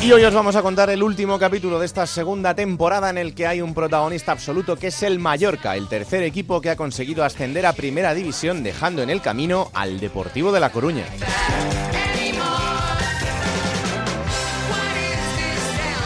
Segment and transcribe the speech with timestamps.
[0.00, 3.34] Y hoy os vamos a contar el último capítulo de esta segunda temporada en el
[3.34, 7.24] que hay un protagonista absoluto que es el Mallorca, el tercer equipo que ha conseguido
[7.24, 11.04] ascender a Primera División dejando en el camino al Deportivo de La Coruña.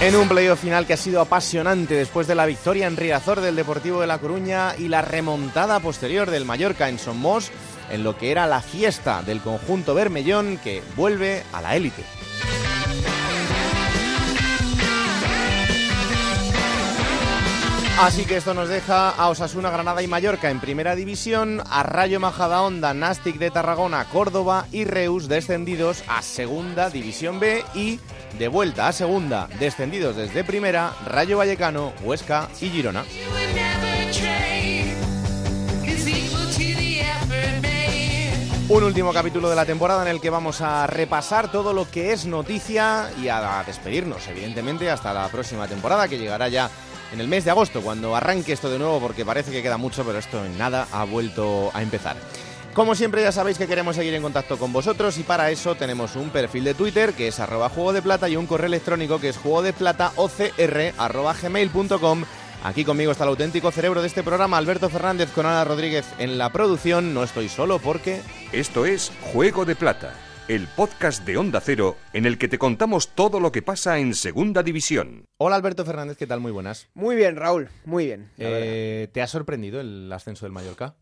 [0.01, 3.55] En un playoff final que ha sido apasionante después de la victoria en Riazor del
[3.55, 7.53] Deportivo de La Coruña y la remontada posterior del Mallorca en Somos
[7.91, 12.03] en lo que era la fiesta del conjunto Bermellón que vuelve a la élite.
[17.99, 22.19] Así que esto nos deja a Osasuna, Granada y Mallorca en primera división, a Rayo
[22.19, 28.01] Majadahonda, Nastic de Tarragona, Córdoba y Reus descendidos a segunda división B y
[28.39, 33.05] de vuelta a segunda, descendidos desde primera, Rayo Vallecano, Huesca y Girona.
[38.69, 42.13] Un último capítulo de la temporada en el que vamos a repasar todo lo que
[42.13, 46.71] es noticia y a despedirnos, evidentemente, hasta la próxima temporada que llegará ya
[47.13, 50.05] en el mes de agosto, cuando arranque esto de nuevo, porque parece que queda mucho,
[50.05, 52.17] pero esto en nada ha vuelto a empezar.
[52.75, 56.17] Como siempre ya sabéis que queremos seguir en contacto con vosotros y para eso tenemos
[56.17, 59.29] un perfil de Twitter que es arroba juego de plata y un correo electrónico que
[59.29, 60.13] es juego de plata.
[62.65, 66.39] Aquí conmigo está el auténtico cerebro de este programa, Alberto Fernández con Ana Rodríguez en
[66.39, 67.13] la producción.
[67.13, 68.23] No estoy solo porque...
[68.53, 70.15] Esto es Juego de Plata,
[70.55, 74.15] el podcast de Onda Cero en el que te contamos todo lo que pasa en
[74.15, 75.25] Segunda División.
[75.39, 76.41] Hola Alberto Fernández, ¿qué tal?
[76.41, 76.89] Muy buenas.
[76.93, 78.31] Muy bien, Raúl, muy bien.
[78.37, 80.95] Eh, ¿Te ha sorprendido el ascenso del Mallorca?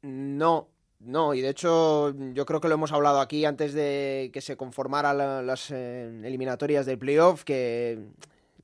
[0.00, 0.70] No,
[1.00, 4.56] no, y de hecho yo creo que lo hemos hablado aquí antes de que se
[4.56, 7.98] conformaran la- las eh, eliminatorias del playoff, que,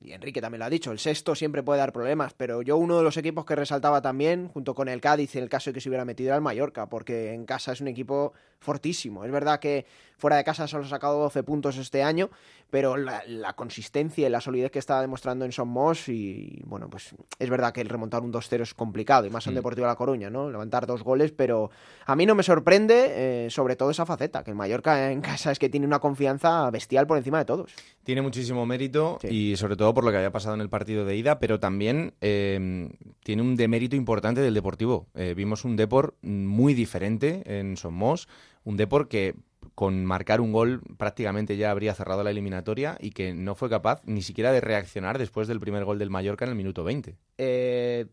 [0.03, 2.97] y Enrique también lo ha dicho, el sexto siempre puede dar problemas, pero yo uno
[2.97, 5.81] de los equipos que resaltaba también, junto con el Cádiz, en el caso de que
[5.81, 9.25] se hubiera metido era el Mallorca, porque en casa es un equipo fortísimo.
[9.25, 9.85] Es verdad que
[10.17, 12.29] fuera de casa solo ha sacado 12 puntos este año,
[12.69, 17.13] pero la, la consistencia y la solidez que está demostrando en Somos y bueno, pues
[17.39, 19.55] es verdad que el remontar un 2-0 es complicado, y más en Mm.
[19.55, 20.49] Deportivo La Coruña, ¿no?
[20.49, 21.69] Levantar dos goles, pero
[22.05, 25.51] a mí no me sorprende eh, sobre todo esa faceta, que el Mallorca en casa
[25.51, 27.71] es que tiene una confianza bestial por encima de todos.
[28.03, 29.27] Tiene muchísimo mérito Sí.
[29.51, 32.13] y sobre todo por lo que había pasado en el partido de ida, pero también
[32.21, 32.89] eh,
[33.23, 35.07] tiene un demérito importante del Deportivo.
[35.15, 38.27] Eh, vimos un Depor muy diferente en Somos,
[38.63, 39.35] un Depor que
[39.75, 44.01] con marcar un gol prácticamente ya habría cerrado la eliminatoria y que no fue capaz
[44.05, 47.15] ni siquiera de reaccionar después del primer gol del Mallorca en el minuto 20.
[47.37, 48.05] Eh,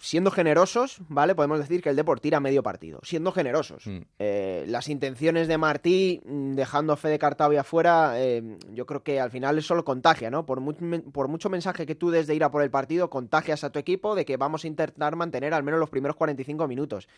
[0.00, 1.34] siendo generosos, ¿vale?
[1.34, 3.00] Podemos decir que el Deport tira medio partido.
[3.02, 3.86] Siendo generosos.
[3.86, 3.98] Mm.
[4.18, 8.42] Eh, las intenciones de Martí, mm, dejando a Fede Cartavia fuera, eh,
[8.72, 10.46] yo creo que al final eso lo contagia, ¿no?
[10.46, 10.74] Por, mu-
[11.12, 13.78] por mucho mensaje que tú des de ir a por el partido, contagias a tu
[13.78, 17.08] equipo de que vamos a intentar mantener al menos los primeros 45 minutos.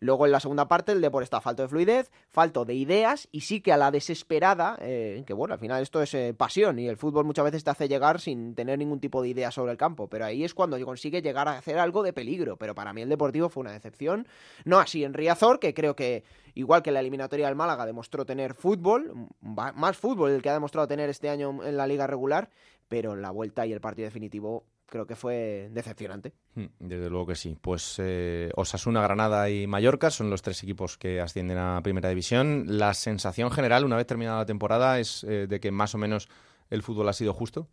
[0.00, 3.40] Luego en la segunda parte el Depor está falto de fluidez, falto de ideas y
[3.40, 6.86] sí que a la desesperada, eh, que bueno, al final esto es eh, pasión y
[6.86, 9.78] el fútbol muchas veces te hace llegar sin tener ningún tipo de idea sobre el
[9.78, 13.02] campo, pero ahí es cuando consigue llegar a hacer algo de peligro, pero para mí
[13.02, 14.28] el Deportivo fue una decepción,
[14.64, 18.54] no así en Riazor, que creo que igual que la eliminatoria del Málaga demostró tener
[18.54, 22.50] fútbol, más fútbol el que ha demostrado tener este año en la liga regular,
[22.88, 26.32] pero la vuelta y el partido definitivo creo que fue decepcionante.
[26.54, 27.56] Mm, Desde luego que sí.
[27.60, 32.64] Pues eh, Osasuna, Granada y Mallorca son los tres equipos que ascienden a Primera División.
[32.66, 36.28] La sensación general, una vez terminada la temporada, es eh, de que más o menos
[36.70, 37.68] el fútbol ha sido justo.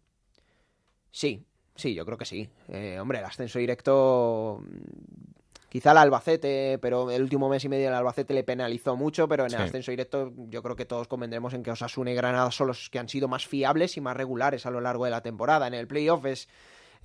[1.11, 1.45] Sí,
[1.75, 2.49] sí, yo creo que sí.
[2.69, 4.61] Eh, hombre, el ascenso directo.
[4.61, 5.33] mm,
[5.69, 9.43] Quizá el Albacete, pero el último mes y medio el Albacete le penalizó mucho, pero
[9.45, 9.63] en el Sí.
[9.63, 12.97] ascenso directo yo creo que todos convendremos en que Osasuna y Granada son los que
[12.97, 15.67] han sido más fiables y más regulares a lo largo de la temporada.
[15.67, 16.47] En el playoff es,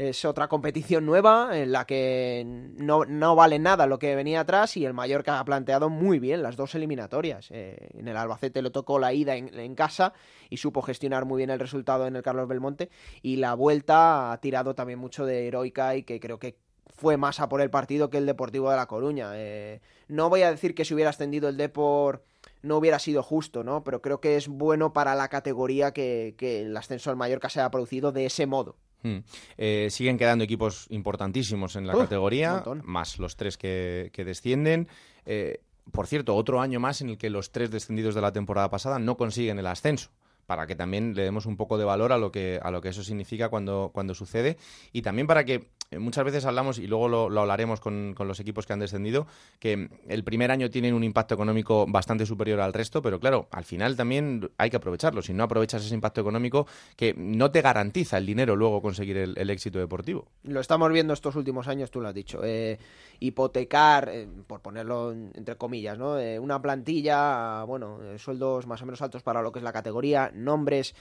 [0.08, 4.78] es otra competición nueva en la que no, no vale nada lo que venía atrás
[4.78, 7.48] y el Mallorca ha planteado muy bien las dos eliminatorias.
[7.50, 10.14] Eh, en el Albacete le tocó la ida en, casa
[10.48, 12.88] y supo gestionar muy bien el resultado en el Carlos Belmonte
[13.20, 16.56] y la vuelta ha tirado también mucho de heroica y que creo que
[16.96, 19.32] fue más a por el partido que el Deportivo de La Coruña.
[19.34, 22.24] Eh, no voy a decir que si hubiera ascendido el Depor
[22.62, 23.84] no hubiera sido justo, ¿no?
[23.84, 27.60] Pero creo que es bueno para la categoría que, que el ascenso al Mallorca se
[27.60, 28.76] haya producido de ese modo.
[29.02, 29.18] Mm.
[29.58, 34.88] Eh, siguen quedando equipos importantísimos en la categoría, más los tres que, que descienden.
[35.24, 35.60] Eh,
[35.90, 38.98] por cierto, otro año más en el que los tres descendidos de la temporada pasada
[38.98, 40.10] no consiguen el ascenso.
[40.46, 42.88] para que también le demos un poco de valor a lo que, a lo que
[42.88, 44.56] eso significa cuando, cuando sucede
[44.92, 45.68] y también para que
[45.98, 49.26] muchas veces hablamos, y luego lo, hablaremos con, con, los equipos que han descendido,
[49.58, 53.64] que el primer año tienen un impacto económico bastante superior al resto, pero claro, al
[53.64, 55.20] final también hay que aprovecharlo.
[55.20, 56.66] Si no aprovechas ese impacto económico,
[56.96, 60.28] que no te garantiza el dinero luego conseguir el, éxito deportivo.
[60.44, 62.40] Lo estamos viendo estos últimos años, tú lo has dicho.
[62.44, 62.78] Eh,
[63.18, 66.18] hipotecar, eh, por ponerlo entre comillas, ¿no?
[66.40, 70.94] una plantilla, bueno, sueldos más o menos altos para lo que es la categoría, nombres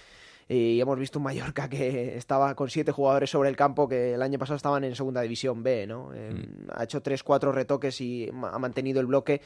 [0.51, 4.21] y hemos visto un Mallorca que estaba con siete jugadores sobre el campo que el
[4.23, 6.11] año pasado estaban en segunda división B, ¿no?
[6.13, 6.69] Eh, mm.
[6.73, 9.41] Ha hecho tres, cuatro retoques y ha mantenido el bloque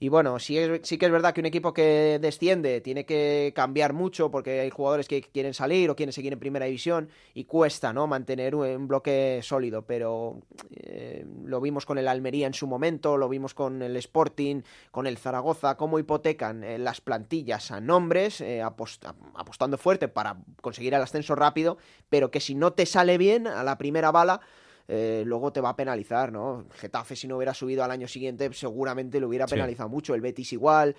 [0.00, 3.92] y bueno, sí, sí que es verdad que un equipo que desciende tiene que cambiar
[3.92, 7.92] mucho porque hay jugadores que quieren salir o quieren seguir en primera división y cuesta
[7.92, 8.06] ¿no?
[8.06, 13.28] mantener un bloque sólido, pero eh, lo vimos con el Almería en su momento, lo
[13.28, 18.62] vimos con el Sporting, con el Zaragoza, cómo hipotecan eh, las plantillas a nombres, eh,
[18.62, 23.62] apostando fuerte para conseguir el ascenso rápido, pero que si no te sale bien a
[23.62, 24.40] la primera bala,
[24.88, 26.66] eh, luego te va a penalizar, ¿no?
[26.72, 30.52] Getafe si no hubiera subido al año siguiente seguramente lo hubiera penalizado mucho, el Betis
[30.52, 30.94] igual.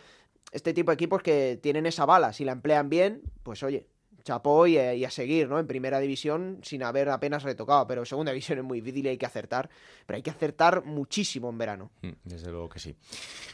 [0.51, 3.87] Este tipo de equipos que tienen esa bala, si la emplean bien, pues oye,
[4.25, 5.59] chapó y, a seguir, ¿no?
[5.59, 9.17] En primera división sin haber apenas retocado, pero segunda división es muy difícil y hay
[9.17, 9.69] que acertar,
[10.05, 11.91] pero hay que acertar muchísimo en verano.
[12.01, 12.95] Mm, desde luego que sí.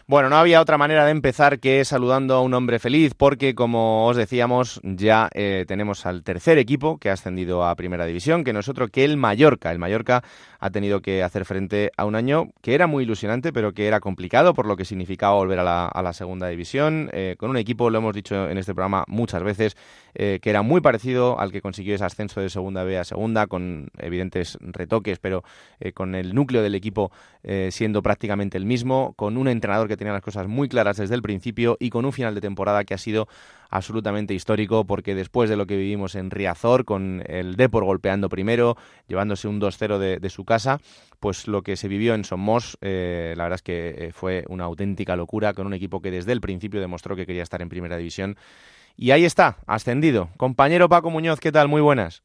[0.07, 4.07] Bueno, no había otra manera de empezar que saludando a un hombre feliz, porque como
[4.07, 8.53] os decíamos, ya eh, tenemos al tercer equipo que ha ascendido a primera división, que
[8.53, 9.71] no es otro que el Mallorca.
[9.71, 10.23] El Mallorca
[10.59, 13.99] ha tenido que hacer frente a un año que era muy ilusionante, pero que era
[13.99, 17.97] complicado por lo que significaba volver a la, segunda división, eh, con un equipo, lo
[17.97, 19.75] hemos dicho en este programa muchas veces,
[20.13, 23.47] eh, que era muy parecido al que consiguió ese ascenso de segunda B a segunda,
[23.47, 25.43] con evidentes retoques, pero
[25.79, 27.11] eh, con el núcleo del equipo
[27.43, 31.15] eh, siendo prácticamente el mismo, con un entrenador que tenía las cosas muy claras desde
[31.15, 33.27] el principio y con un final de temporada que ha sido
[33.69, 38.75] absolutamente histórico porque después de lo que vivimos en Riazor, con el Depor golpeando primero,
[39.07, 40.79] llevándose un 2-0 de, su casa,
[41.19, 45.15] pues lo que se vivió en Somos, eh, la verdad es que fue una auténtica
[45.15, 48.37] locura con un equipo que desde el principio demostró que quería estar en primera división
[48.95, 50.29] y ahí está, ascendido.
[50.37, 51.67] Compañero Paco Muñoz, ¿qué tal?
[51.67, 52.23] Muy buenas.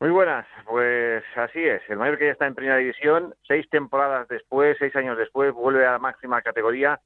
[0.00, 1.82] Muy buenas, pues así es.
[1.90, 3.34] El Mallorca ya está en primera división.
[3.46, 6.98] Seis temporadas después, seis años después, vuelve a la máxima categoría,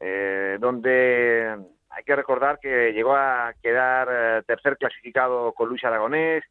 [0.00, 1.56] eh, donde
[1.90, 6.42] hay que recordar que llegó a quedar eh, tercer clasificado con Luis Aragonés,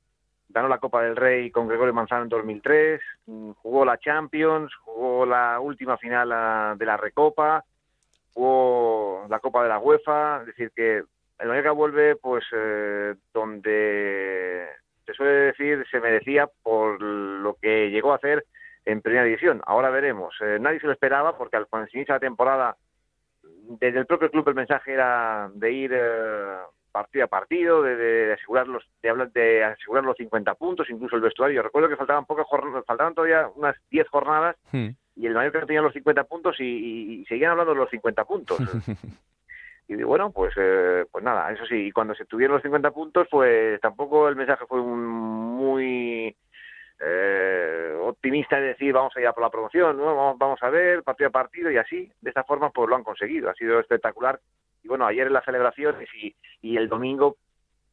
[0.47, 5.25] ganó la Copa del Rey con Gregorio Manzano en 2003, mm, jugó la Champions, jugó
[5.25, 7.65] la última final ah, de la Recopa,
[8.33, 11.03] jugó la Copa de la UEFA, es decir que
[11.39, 14.67] el Mallorca vuelve pues eh, donde
[15.05, 18.45] se suele decir se merecía por lo que llegó a hacer
[18.85, 19.61] en primera división.
[19.65, 20.35] Ahora veremos.
[20.41, 22.77] Eh, nadie se lo esperaba porque al cuando se inicia la temporada
[23.79, 26.57] desde el propio club el mensaje era de ir eh,
[26.91, 31.21] partido a partido, de, asegurar los de hablar de asegurar los 50 puntos, incluso el
[31.21, 31.63] vestuario.
[31.63, 32.45] Recuerdo que faltaban pocas
[32.85, 34.89] faltaban todavía unas 10 jornadas hmm.
[35.15, 38.57] y el Mallorca tenía los 50 puntos y, y seguían hablando de los 50 puntos.
[39.99, 43.27] y bueno, pues eh, pues nada, eso sí, y cuando se tuvieron los 50 puntos,
[43.29, 46.35] pues tampoco el mensaje fue un muy
[46.99, 50.35] eh, optimista de decir vamos a ir a por la promoción, ¿no?
[50.37, 53.49] vamos, a ver partido a partido y así, de esta forma pues lo han conseguido,
[53.49, 54.39] ha sido espectacular.
[54.83, 57.37] Y bueno, ayer en las celebraciones y, y el domingo,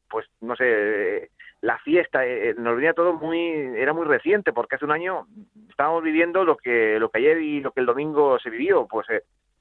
[0.08, 1.30] pues no sé,
[1.60, 3.38] la fiesta, eh, nos venía todo muy,
[3.76, 5.26] era muy reciente porque hace un año
[5.68, 9.06] estábamos viviendo lo que, lo que ayer y lo que el domingo se vivió, pues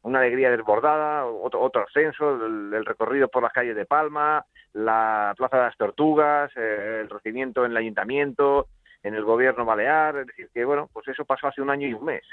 [0.02, 5.58] una alegría desbordada, otro, otro ascenso, el, recorrido por las calles de Palma, la Plaza
[5.58, 8.68] de las Tortugas, eh, el recibimiento en el ayuntamiento,
[9.04, 11.94] en el gobierno balear, es decir, que bueno, pues eso pasó hace un año y
[11.94, 12.24] un mes.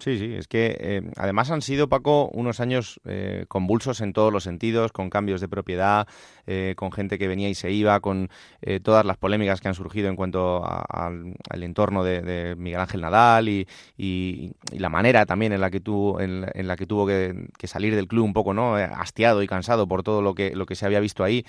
[0.00, 4.32] Sí, sí, es que eh, además han sido, Paco, unos años eh, convulsos en todos
[4.32, 6.08] los sentidos, con cambios de propiedad,
[6.46, 8.30] eh, con gente que venía y se iba, con
[8.82, 13.66] todas las polémicas que han surgido en cuanto al, entorno de, Miguel Ángel Nadal y,
[14.72, 18.24] la manera también en la que, tu, en, la que tuvo que, salir del club
[18.24, 21.24] un poco no hastiado y cansado por todo lo que, lo que se había visto
[21.24, 21.44] ahí.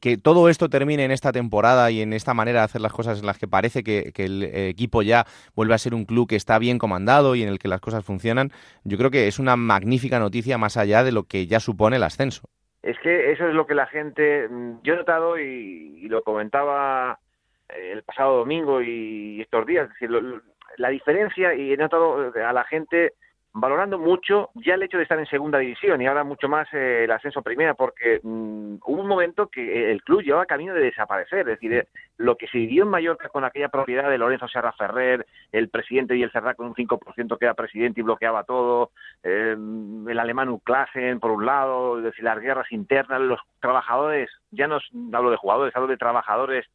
[0.00, 3.20] que todo esto termine en esta temporada y en esta manera de hacer las cosas
[3.20, 6.36] en las que parece que, que el equipo ya vuelve a ser un club que
[6.36, 8.50] está bien comandado y en el que las cosas funcionan,
[8.84, 12.02] yo creo que es una magnífica noticia más allá de lo que ya supone el
[12.02, 12.42] ascenso.
[12.82, 17.18] Es que eso es lo que la gente, mm, yo he notado y, lo comentaba
[17.68, 19.88] eh, el pasado domingo y estos días,
[20.76, 23.14] la diferencia y he notado a la gente
[23.58, 27.04] valorando mucho ya el hecho de estar en segunda división y ahora mucho más eh,
[27.04, 31.40] el ascenso primera, porque mm, hubo un momento que el club llevaba camino de desaparecer.
[31.40, 34.72] Es decir, eh, lo que se vivió en Mallorca con aquella propiedad de Lorenzo Serra
[34.72, 38.90] Ferrer, el presidente y el Serra con un 5% que era presidente y bloqueaba todo,
[39.22, 44.66] eh, el alemán Uklasen por un lado, es decir, las guerras internas, los trabajadores, ya
[44.66, 44.78] no
[45.14, 46.66] hablo de jugadores, hablo de trabajadores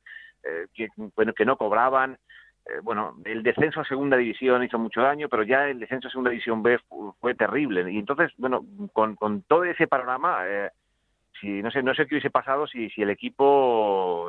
[0.73, 2.17] que, bueno, que no cobraban.
[2.65, 6.11] Eh, bueno, el descenso a segunda división hizo mucho daño, pero ya el descenso a
[6.11, 6.79] segunda división B
[7.19, 7.91] fue, terrible.
[7.91, 8.63] Y entonces, bueno,
[8.93, 10.69] con, con todo ese panorama, eh,
[11.39, 14.27] si no sé, no sé qué hubiese pasado si, si el equipo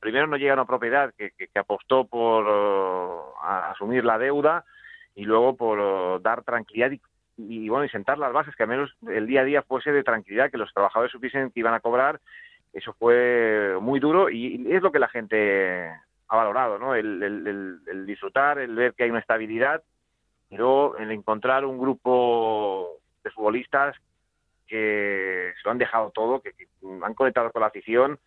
[0.00, 4.64] primero no llega a una propiedad que, que, apostó por asumir la deuda
[5.14, 7.00] y luego por dar tranquilidad y,
[7.36, 10.04] y, bueno y sentar las bases que al menos el día a día fuese de
[10.04, 12.20] tranquilidad que los trabajadores supiesen que iban a cobrar
[12.72, 15.90] eso fue muy duro y es lo que la gente
[16.28, 16.94] ha valorado, ¿no?
[16.94, 19.82] El, el, disfrutar, el ver que hay una estabilidad,
[20.48, 23.96] pero el encontrar un grupo de futbolistas
[24.66, 26.52] que se lo han dejado todo, que,
[27.02, 28.18] han conectado con la afición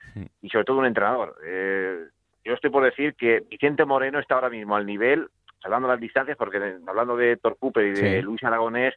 [0.42, 1.36] y sobre todo un entrenador.
[1.46, 2.06] Eh,
[2.46, 5.28] yo estoy por decir que Vicente Moreno está ahora mismo al nivel,
[5.64, 8.96] hablando de las distancias, porque hablando de Torcupe y de Luis Aragonés,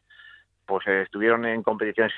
[0.66, 2.12] pues eh, estuvieron en competiciones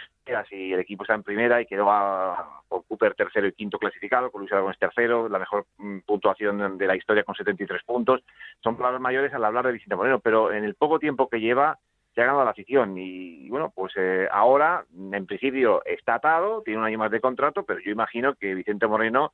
[0.50, 4.40] y el equipo está en primera y quedó a, Cooper tercero y quinto clasificado, con
[4.40, 8.22] Luis Aragonés tercero, la mejor mm, puntuación de la historia con 73 puntos.
[8.62, 11.78] Son palabras mayores al hablar de Vicente Moreno, pero en el poco tiempo que lleva
[12.14, 16.80] se ha ganado la afición y, bueno, pues eh, ahora en principio está atado, tiene
[16.80, 19.32] un año más de contrato, pero yo imagino que Vicente Moreno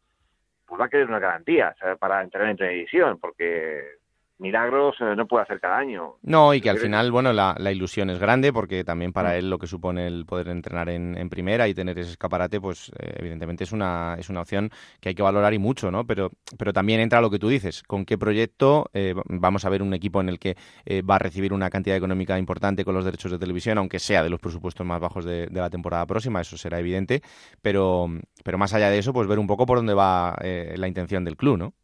[0.66, 3.99] pues va a querer una garantía para entrar en televisión, porque
[4.40, 6.16] milagros eh, no puede hacer cada año.
[6.22, 9.34] No, y que al final, bueno, la, ilusión es grande porque también para mm.
[9.34, 13.14] él lo que supone el poder entrenar en, primera y tener ese escaparate, pues eh,
[13.18, 14.70] evidentemente es una, es una opción
[15.00, 16.04] que hay que valorar y mucho, ¿no?
[16.06, 19.82] Pero, pero también entra lo que tú dices, con qué proyecto eh, vamos a ver
[19.82, 20.56] un equipo en el que
[21.08, 24.30] va a recibir una cantidad económica importante con los derechos de televisión, aunque sea de
[24.30, 27.22] los presupuestos más bajos de, de la temporada próxima, eso será evidente,
[27.62, 28.08] pero,
[28.42, 31.36] pero más allá de eso, pues ver un poco por dónde va la intención del
[31.36, 31.74] club, ¿no?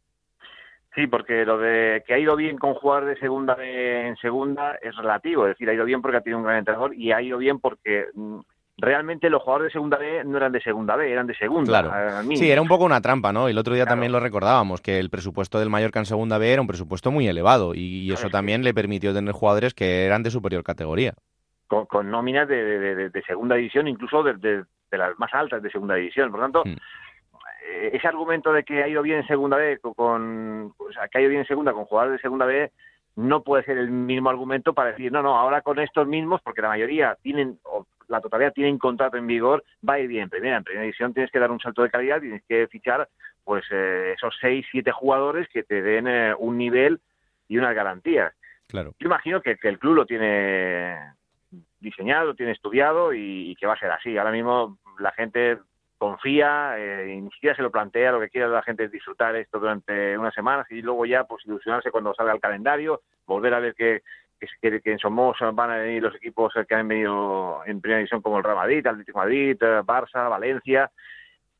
[0.97, 4.95] Sí, porque lo de que ha ido bien con jugar de segunda en segunda es
[4.95, 7.37] relativo, es decir, ha ido bien porque ha tenido un gran entrenador y ha ido
[7.37, 8.39] bien porque mm,
[8.77, 11.83] realmente los jugadores de segunda B no eran de segunda B, eran de segunda.
[11.83, 12.23] Claro.
[12.35, 13.47] Sí, era un poco una trampa, ¿no?
[13.47, 16.51] Y el otro día también lo recordábamos, que el presupuesto del Mallorca en segunda B
[16.51, 20.31] era un presupuesto muy elevado y, eso también le permitió tener jugadores que eran de
[20.31, 21.13] superior categoría.
[21.67, 26.31] Con, nóminas de, segunda división, incluso de, las más altas de segunda división.
[26.31, 26.75] Por tanto, hmm.
[27.67, 31.17] Eh, ese argumento de que ha ido bien en segunda B con, o sea, que
[31.17, 32.71] ha ido bien en segunda con jugadores de segunda B
[33.17, 36.61] no puede ser el mismo argumento para decir no no ahora con estos mismos porque
[36.61, 40.57] la mayoría tienen o la totalidad tienen contrato en vigor va a ir bien primera
[40.57, 43.09] en primera división tienes que dar un salto de calidad tienes que fichar
[43.43, 47.01] pues eh, esos seis siete jugadores que te den eh, un nivel
[47.49, 48.33] y unas garantías
[48.67, 48.93] claro.
[48.99, 50.95] Yo imagino que, el club lo tiene
[51.79, 54.17] diseñado tiene estudiado y, y que va a ser así.
[54.17, 55.57] Ahora mismo la gente
[55.97, 59.59] confía, eh, ni siquiera se lo plantea, lo que quiere la gente es disfrutar esto
[59.59, 63.73] durante unas semanas y luego ya pues ilusionarse cuando salga el calendario, volver a ver
[63.73, 64.03] que,
[64.39, 68.21] que, que en Somos van a venir los equipos que han venido en primera división
[68.21, 70.91] como el Real Madrid, Atlético Madrid, eh, Barça, Valencia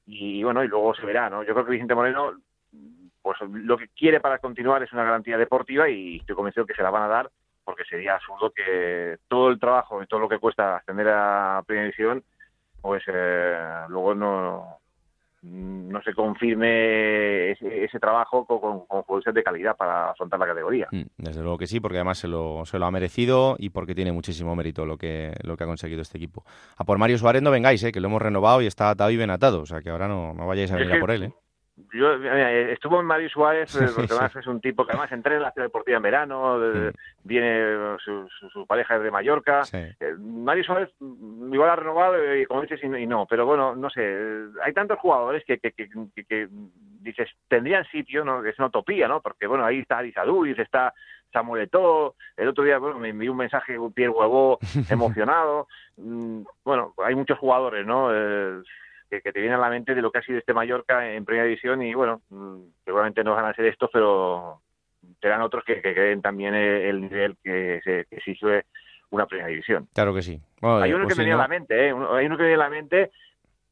[0.06, 1.44] y bueno, y luego se verá, ¿no?
[1.44, 2.34] Yo creo que Vicente Moreno
[3.22, 6.84] pues lo que quiere para continuar es una garantía deportiva y estoy convencido que se
[6.84, 7.30] la van a dar
[7.66, 11.88] porque sería absurdo que todo el trabajo y todo lo que cuesta ascender a primera
[11.88, 12.24] división
[12.88, 14.80] pues eh, luego no,
[15.42, 20.88] no se confirme ese, trabajo con, con, de calidad para afrontar la categoría.
[20.90, 23.94] Mm, desde luego que sí, porque además se lo, se lo ha merecido y porque
[23.94, 26.46] tiene muchísimo mérito lo que, lo que ha conseguido este equipo.
[26.78, 29.18] A por Mario Suárez no vengáis, eh, que lo hemos renovado y está atado y
[29.18, 31.24] bien atado, o sea que ahora no, no vayáis a venir a por él.
[31.24, 31.34] ¿eh?
[31.94, 35.44] Yo estuvo en Mario Suárez eh, porque además es un tipo que además entrena en
[35.44, 36.90] la ciudad deportiva en verano mm.
[37.24, 39.62] viene su, su, pareja es de Mallorca.
[39.74, 43.90] Eh, Mario Suárez mm, igual ha renovado y como dices y no pero bueno no
[43.92, 46.48] sé hay tantos jugadores que, que, que,
[47.02, 50.94] dices tendrían sitio no es una utopía no porque bueno ahí está Arizaduris está
[51.32, 54.58] Samuel Eto'o, el otro día bueno, me envió un mensaje un Pierre Huevo
[54.90, 55.68] emocionado.
[55.98, 58.64] Mm, bueno hay muchos jugadores no eh,
[59.10, 61.46] que, te viene a la mente de lo que ha sido este Mallorca en primera
[61.46, 64.62] división y bueno, mm, seguramente no van a ser estos, pero
[65.22, 68.66] serán otros que, que creen también el, nivel que se que exige
[69.10, 69.88] una primera división.
[69.94, 70.42] Claro que sí.
[70.62, 71.94] hay uno pues que me viene a la mente, ¿eh?
[72.12, 73.12] hay uno que me viene a la mente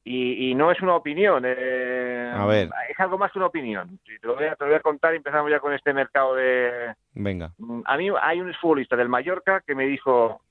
[0.04, 2.70] y, y no es una opinión, eh, a ver.
[2.90, 4.00] es algo más que una opinión.
[4.06, 6.36] Te lo, voy a, te lo voy a contar y empezamos ya con este mercado
[6.36, 6.94] de...
[7.14, 7.52] Venga.
[7.58, 10.42] Mm, a mí hay un futbolista del Mallorca que me dijo,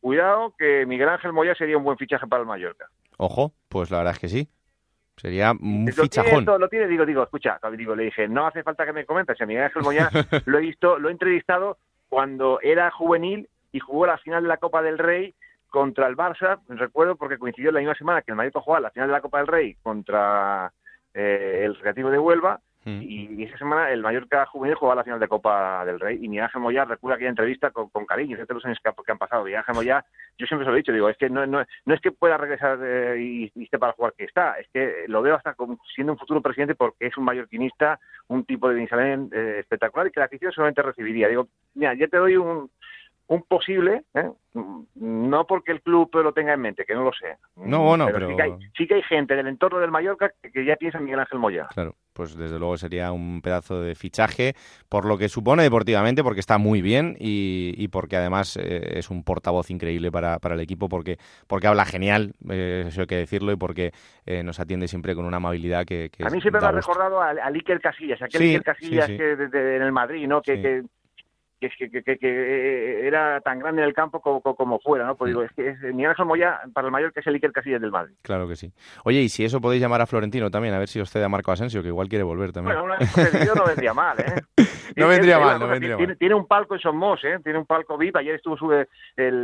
[0.00, 2.86] cuidado que Miguel Ángel Moya sería un buen fichaje para el Mallorca.
[3.16, 4.48] Ojo, pues la verdad es que sí.
[5.16, 6.44] Sería un fichajón.
[6.44, 9.46] lo tiene, digo, digo, escucha, digo, le dije, no hace falta que me comentes, a
[9.46, 9.82] Miguel Ángel
[10.46, 14.58] lo he visto, lo he entrevistado cuando era juvenil y jugó la final de la
[14.58, 15.34] Copa del Rey
[15.68, 19.08] contra el Barça, recuerdo porque coincidió la misma semana que el Mallorca jugaba la final
[19.08, 20.72] de la Copa del Rey contra
[21.14, 23.00] eh, el Recreativo de Huelva Mm.
[23.02, 26.44] Y, esa semana el Mallorca juvenil jugaba la final de Copa del Rey y Miguel
[26.44, 29.44] Ángel Moya recuerda aquella entrevista con, cariño, de los años que, han pasado.
[29.44, 30.04] Miguel Ángel Moya,
[30.38, 32.36] yo siempre se lo he dicho, digo, es que no, no, no es que pueda
[32.36, 36.12] regresar eh, y, esté para jugar que está, es que lo veo hasta como siendo
[36.12, 40.20] un futuro presidente porque es un mallorquinista, un tipo de Dinsalén eh, espectacular y que
[40.20, 41.28] la afición solamente recibiría.
[41.28, 42.70] Digo, mira, ya te doy un,
[43.32, 44.30] un posible, ¿eh?
[44.94, 47.36] no porque el club lo tenga en mente, que no lo sé.
[47.56, 48.28] No, no, pero,
[48.76, 51.68] Sí, que hay, gente del entorno del Mallorca que, ya piensa en Miguel Ángel Moya.
[51.72, 54.54] Claro, pues desde luego sería un pedazo de fichaje
[54.88, 59.22] por lo que supone deportivamente, porque está muy bien y, porque además eh, es un
[59.24, 63.52] portavoz increíble para, para, el equipo, porque, porque habla genial, eh, eso hay que decirlo,
[63.52, 63.92] y porque
[64.26, 66.10] eh, nos atiende siempre con una amabilidad que...
[66.22, 69.92] a mí siempre me ha recordado a, Iker Casillas, aquel Iker Casillas que en el
[69.92, 70.40] Madrid, ¿no?
[70.40, 70.82] que que,
[71.70, 75.16] que, que, que, eh, era tan grande en el campo como, como fuera, ¿no?
[75.16, 77.52] Pues digo, es que es, Miguel Ángel Moya, para el mayor, que es el Iker
[77.52, 78.14] Casillas del Madrid.
[78.22, 78.72] Claro que sí.
[79.04, 81.28] Oye, y si eso podéis llamar a Florentino también, a ver si os cede a
[81.28, 82.78] Marco Asensio, que igual quiere volver también.
[82.78, 84.40] Bueno, una no vendría mal, ¿eh?
[84.96, 86.18] no vendría mal, no vendría tiene, mal.
[86.18, 87.38] Tiene un palco en Somos, ¿eh?
[87.42, 88.16] Tiene un palco VIP.
[88.16, 88.86] Ayer estuvo su, el,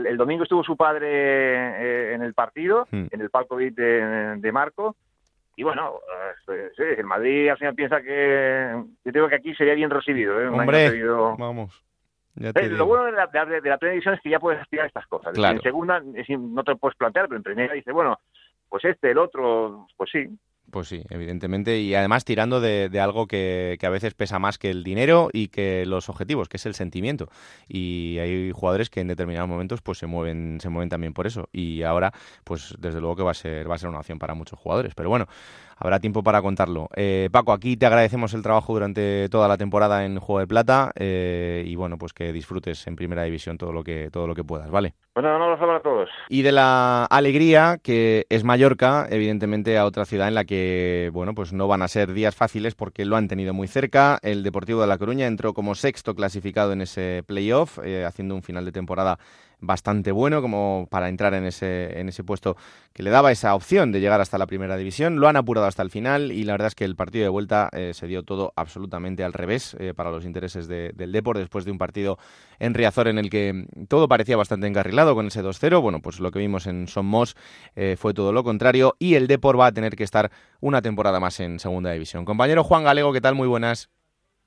[0.06, 3.06] el domingo estuvo su padre eh, en el partido, hmm.
[3.10, 4.96] en el palco VIP de, de Marco
[5.58, 5.94] y bueno,
[6.52, 10.40] eh, sí, el Madrid al final piensa que yo digo que aquí sería bien recibido.
[10.40, 10.46] ¿eh?
[10.46, 11.04] Hombre,
[11.36, 11.84] vamos.
[12.40, 15.06] Eh, lo bueno de la, de, la primera división es que ya puedes aspirar estas
[15.06, 15.36] cosas.
[15.36, 18.18] En segunda no te puedes plantear, pero en primera dice, bueno,
[18.68, 20.26] pues este, el otro, pues sí.
[20.70, 24.84] Pues sí, evidentemente, y además tirando de, algo que, a veces pesa más que el
[24.84, 27.30] dinero y que los objetivos, que es el sentimiento.
[27.66, 31.48] Y hay jugadores que en determinados momentos pues se mueven, se mueven también por eso.
[31.52, 32.12] Y ahora,
[32.44, 34.94] pues desde luego que va a ser, va a ser una opción para muchos jugadores.
[34.94, 35.26] Pero bueno,
[35.78, 36.88] habrá tiempo para contarlo.
[36.96, 40.92] Eh, Paco, aquí te agradecemos el trabajo durante toda la temporada en Juego de Plata
[40.96, 44.44] eh, y bueno, pues que disfrutes en Primera División todo lo que todo lo que
[44.44, 44.94] puedas, ¿vale?
[45.14, 46.08] Bueno, no lo a todos.
[46.28, 51.34] Y de la alegría que es Mallorca, evidentemente a otra ciudad en la que bueno,
[51.34, 54.18] pues no van a ser días fáciles porque lo han tenido muy cerca.
[54.22, 58.42] El Deportivo de La Coruña entró como sexto clasificado en ese playoff, eh, haciendo un
[58.42, 59.18] final de temporada
[59.60, 62.56] bastante bueno como para entrar en ese, en ese puesto
[62.92, 65.20] que le daba esa opción de llegar hasta la primera división.
[65.20, 67.68] Lo han apurado hasta el final y la verdad es que el partido de vuelta
[67.72, 71.70] eh, se dio todo absolutamente al revés eh, para los intereses del Depor después de
[71.70, 72.18] un partido
[72.58, 75.80] en Riazor en el que todo parecía bastante encarrilado con ese 2-0.
[75.80, 77.36] Bueno, pues lo que vimos en Somos
[77.76, 81.20] eh, fue todo lo contrario y el Depor va a tener que estar una temporada
[81.20, 82.24] más en segunda división.
[82.24, 83.34] Compañero Juan Galego, ¿qué tal?
[83.34, 83.97] Muy buenas.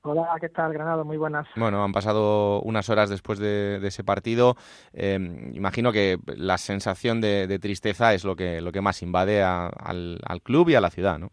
[0.04, 1.04] Hola, ¿qué tal, Granado?
[1.04, 1.46] Muy buenas.
[1.54, 4.56] Bueno, han pasado unas horas después de, ese partido.
[4.92, 10.18] Em, imagino que la sensación de, tristeza es lo que, lo que más invade al,
[10.24, 11.30] al club y a la ciudad, ¿no?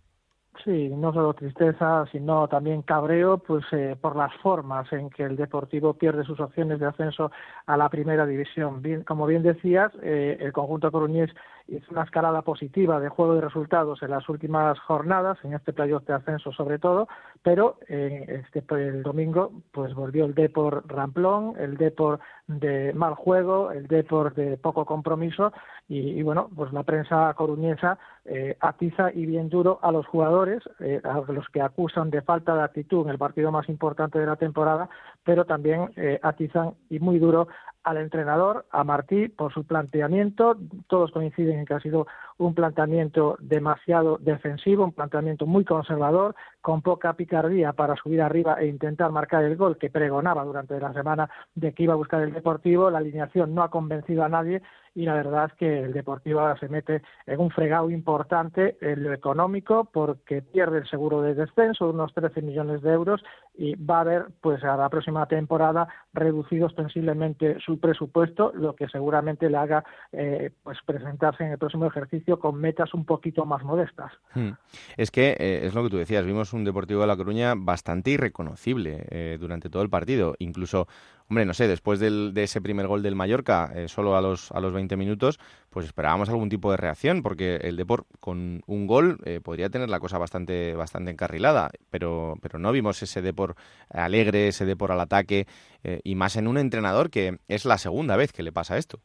[0.64, 5.38] Sí, no solo tristeza, sino también cabreo, pues eh, por las formas en que el
[5.38, 7.32] Deportivo pierde sus opciones de ascenso
[7.66, 8.82] a la Primera División.
[8.82, 11.30] Bien, como bien decías, eh, el conjunto coruñés
[11.72, 16.06] hizo una escalada positiva de juego de resultados en las últimas jornadas, en este playoff
[16.06, 17.08] de ascenso sobre todo,
[17.44, 23.72] pero eh, este el domingo pues volvió el Depor ramplón, el Depor de mal juego,
[23.72, 25.54] el Depor de poco compromiso
[25.88, 31.02] y, bueno, pues la prensa coruñesa eh, atiza y bien duro a los jugadores, eh,
[31.04, 34.36] a los que acusan de falta de actitud en el partido más importante de la
[34.36, 34.90] temporada,
[35.24, 37.48] pero también eh, atizan y muy duro
[37.84, 40.58] al entrenador, a Martí, por su planteamiento.
[40.88, 46.82] Todos coinciden en que ha sido un planteamiento demasiado defensivo, un planteamiento muy conservador, con
[46.82, 51.30] poca picardía para subir arriba e intentar marcar el gol que pregonaba durante la semana
[51.56, 52.90] de que iba a buscar el Deportivo.
[52.90, 54.62] La alineación no ha convencido a nadie
[54.96, 59.04] y la verdad es que el Deportivo ahora se mete en un fregado importante en
[59.04, 63.24] lo económico porque pierde el seguro de descenso de unos 13 millones de euros
[63.56, 68.88] y va a haber pues a la próxima temporada reducido ostensiblemente su presupuesto, lo que
[68.88, 73.64] seguramente le haga eh, pues presentarse en el próximo ejercicio con metas un poquito más
[73.64, 74.12] modestas.
[74.34, 74.52] Hmm.
[74.98, 78.12] Es que eh, es lo que tú decías, vimos un Deportivo de La Coruña bastante
[78.12, 80.88] irreconocible eh, durante todo el partido, incluso
[81.30, 84.52] Hombre, no sé, después del, de ese primer gol del Mallorca, eh, solo a los,
[84.52, 88.88] a los 20 minutos, pues esperábamos algún tipo de reacción, porque el Deport con un
[88.88, 93.58] gol eh, podría tener la cosa bastante, bastante encarrilada, pero, pero no vimos ese Deport
[93.90, 95.46] alegre, ese Deport al ataque,
[95.84, 99.00] eh, y más en un entrenador que es la segunda vez que le pasa esto.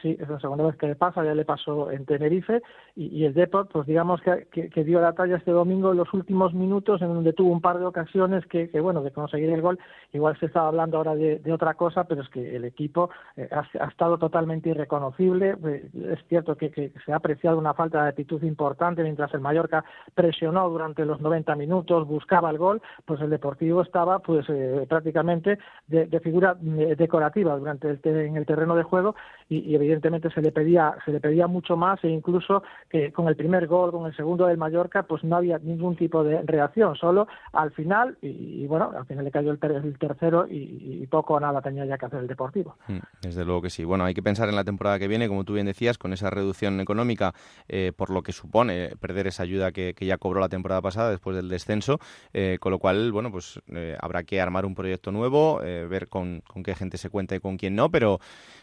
[0.00, 2.62] Sí, es la segunda vez que le pasa, ya le pasó en Tenerife
[3.00, 6.52] y, el Deport, pues digamos que, que, dio la talla este domingo en los últimos
[6.52, 9.78] minutos, en donde tuvo un par de ocasiones que, bueno, de conseguir el gol,
[10.12, 13.88] igual se estaba hablando ahora de, otra cosa, pero es que el equipo eh, ha,
[13.88, 15.56] estado totalmente irreconocible.
[15.64, 19.82] Eh, es cierto que, se ha apreciado una falta de actitud importante mientras el Mallorca
[20.14, 25.58] presionó durante los 90 minutos, buscaba el gol, pues el Deportivo estaba pues eh, prácticamente
[25.86, 29.14] de, figura decorativa durante el, en el terreno de juego
[29.48, 33.36] y, evidentemente se le pedía se le pedía mucho más e incluso que con el
[33.36, 37.28] primer gol, con el segundo del Mallorca, pues no había ningún tipo de reacción, solo
[37.52, 39.58] al final, y, bueno, al final le cayó el,
[39.98, 42.76] tercero y, poco o nada tenía ya que hacer el Deportivo.
[42.88, 43.84] Mm, desde luego que sí.
[43.84, 46.30] Bueno, hay que pensar en la temporada que viene, como tú bien decías, con esa
[46.30, 47.32] reducción económica,
[47.68, 51.36] eh, por lo que supone perder esa ayuda que, ya cobró la temporada pasada después
[51.36, 51.98] del descenso,
[52.32, 56.42] eh, con lo cual, bueno, pues eh, habrá que armar un proyecto nuevo, ver con,
[56.46, 58.18] con qué gente se cuenta y con quién no, pero,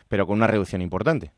[0.10, 1.32] pero con una reducción importante.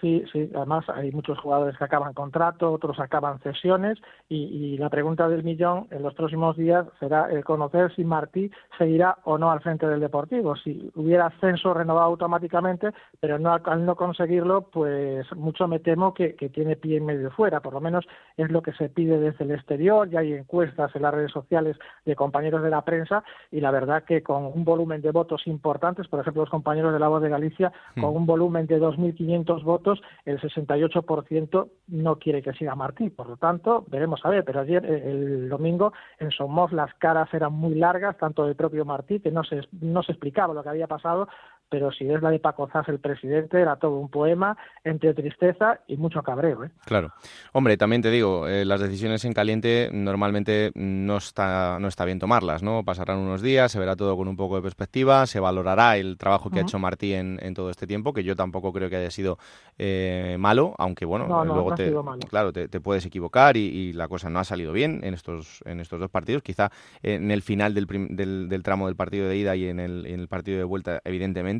[0.00, 5.28] Sí, sí, además hay muchos jugadores que acaban contrato, otros acaban cesiones y, la pregunta
[5.28, 9.60] del millón en los próximos días será el conocer si Martí seguirá o no al
[9.60, 10.56] frente del Deportivo.
[10.56, 16.32] Si hubiera ascenso renovado automáticamente, pero no, al no conseguirlo, pues mucho me temo que,
[16.52, 17.60] tiene pie y medio fuera.
[17.60, 20.08] Por lo menos es lo que se pide desde el exterior.
[20.08, 24.04] Ya hay encuestas en las redes sociales de compañeros de la prensa y la verdad
[24.04, 27.28] que con un volumen de votos importantes, por ejemplo los compañeros de la Voz de
[27.28, 28.16] Galicia, con hmm.
[28.16, 29.89] un volumen de 2.500 votos,
[30.24, 33.10] el 68% no quiere que siga Martí.
[33.10, 34.44] Por lo tanto, veremos a ver.
[34.44, 38.84] Pero ayer, eh, el domingo, en Somos las caras eran muy largas, tanto del propio
[38.84, 41.28] Martí, que no se, no se explicaba lo que había pasado,
[41.70, 45.80] pero si es la de Paco Zas, el presidente, era todo un poema entre tristeza
[45.86, 46.64] y mucho cabreo.
[46.64, 46.70] ¿eh?
[46.84, 47.12] Claro.
[47.52, 52.18] Hombre, también te digo, eh, las decisiones en caliente normalmente no está, no está bien
[52.18, 52.84] tomarlas, ¿no?
[52.84, 56.50] Pasarán unos días, se verá todo con un poco de perspectiva, se valorará el trabajo
[56.50, 59.38] que ha hecho Martí en, todo este tiempo, que yo tampoco creo que haya sido
[59.78, 61.94] eh, malo, aunque bueno, luego te,
[62.28, 66.00] claro, te, puedes equivocar y, la cosa no ha salido bien en estos, en estos
[66.00, 66.42] dos partidos.
[66.42, 66.70] Quizá
[67.02, 70.28] en el final del, del, tramo del partido de ida y en el, en el
[70.28, 71.59] partido de vuelta, evidentemente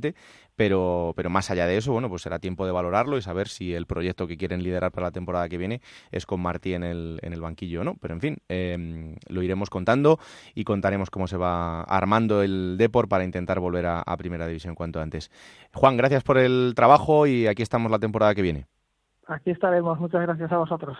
[0.56, 3.74] pero, pero más allá de eso, bueno, pues será tiempo de valorarlo y saber si
[3.74, 7.18] el proyecto que quieren liderar para la temporada que viene es con Martí en el,
[7.22, 7.94] en el banquillo o no.
[8.00, 10.18] Pero en fin, em, lo iremos contando
[10.54, 15.00] y contaremos cómo se va armando el Deport para intentar volver a Primera División cuanto
[15.00, 15.30] antes.
[15.72, 18.66] Juan, gracias por el trabajo y aquí estamos la temporada que viene.
[19.30, 19.98] Aquí estaremos.
[20.00, 20.98] Muchas gracias a vosotros.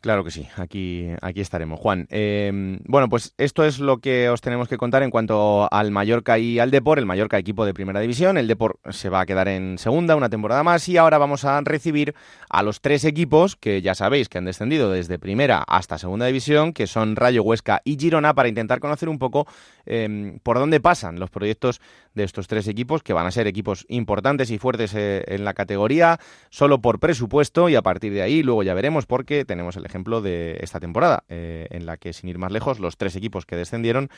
[0.00, 1.80] Claro que sí, aquí, aquí estaremos.
[1.80, 5.90] Juan, eh, bueno, pues esto es lo que os tenemos que contar en cuanto al
[5.90, 7.00] Mallorca y al Depor.
[7.00, 10.28] El Mallorca, equipo de primera división, el Depor se va a quedar en segunda una
[10.28, 12.14] temporada más y ahora vamos a recibir
[12.48, 16.72] a los tres equipos que ya sabéis que han descendido desde primera hasta segunda división,
[16.72, 19.48] que son Rayo Huesca y Girona, para intentar conocer un poco
[19.84, 21.80] eh, por dónde pasan los proyectos
[22.18, 25.54] de estos tres equipos, que van a ser equipos importantes y fuertes eh, en la
[25.54, 29.86] categoría, solo por presupuesto y a partir de ahí luego ya veremos porque tenemos el
[29.86, 33.46] ejemplo de esta temporada, eh, en la que sin ir más lejos, los tres equipos
[33.46, 34.10] que descendieron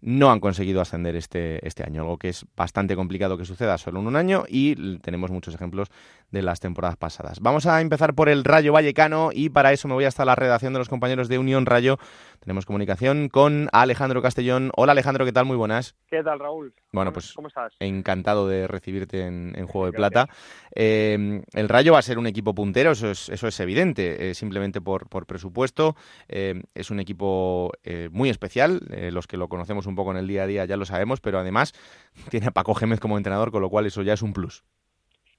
[0.00, 4.00] no han conseguido ascender este, este año, algo que es bastante complicado que suceda solo
[4.00, 5.88] en un año y tenemos muchos ejemplos
[6.30, 7.40] de las temporadas pasadas.
[7.40, 10.72] Vamos a empezar por el Rayo Vallecano y para eso me voy hasta la redacción
[10.72, 11.98] de los compañeros de Unión Rayo.
[12.40, 14.70] Tenemos comunicación con Alejandro Castellón.
[14.76, 15.46] Hola Alejandro, ¿qué tal?
[15.46, 15.94] Muy buenas.
[16.08, 16.74] ¿Qué tal Raúl?
[16.92, 17.74] Bueno, pues ¿Cómo estás?
[17.80, 20.28] encantado de recibirte en, Juego de Plata.
[20.74, 24.34] Eh, el Rayo va a ser un equipo puntero, eso es, eso es evidente, eh,
[24.34, 25.96] simplemente por, por presupuesto.
[26.28, 27.72] Eh, es un equipo
[28.10, 28.80] muy especial,
[29.12, 31.38] los que lo conocemos un poco en el día a día ya lo sabemos, pero
[31.38, 31.72] además
[32.30, 34.64] tiene a Paco Gémez como entrenador, con lo cual eso ya es un plus.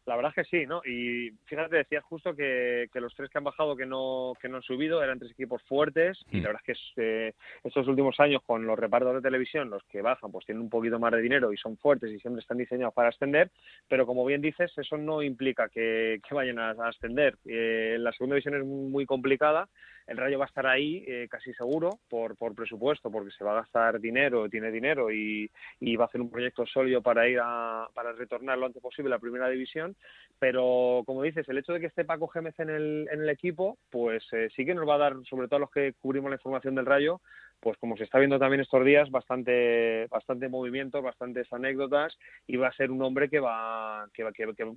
[0.08, 0.82] La verdad es que sí, ¿no?
[0.86, 4.64] Y fíjate, decías justo que, los tres que han bajado que no, que no han
[4.64, 6.44] subido eran tres equipos fuertes y mm.
[6.44, 7.34] la verdad es que eh,
[7.66, 10.98] estos últimos años con los repartos de televisión, los que bajan pues tienen un poquito
[10.98, 13.52] más de dinero y son fuertes y siempre están diseñados para ascender,
[13.90, 17.36] pero como bien dices, eso no implica que, vayan a, ascender.
[17.46, 19.68] Eh, la segunda división es muy complicada
[20.08, 23.52] el Rayo va a estar ahí eh, casi seguro por, por presupuesto, porque se va
[23.52, 25.50] a gastar dinero, tiene dinero y,
[25.98, 29.18] va a hacer un proyecto sólido para ir a, para retornar lo antes posible a
[29.18, 29.96] la primera división.
[30.40, 33.78] Pero, como dices, el hecho de que esté Paco Gémez en el, en el equipo,
[33.90, 36.36] pues eh, sí que nos va a dar, sobre todo a los que cubrimos la
[36.36, 37.20] información del Rayo,
[37.60, 42.68] pues como se está viendo también estos días, bastante, bastante movimiento, bastantes anécdotas y va
[42.68, 44.24] a ser un hombre que va, que,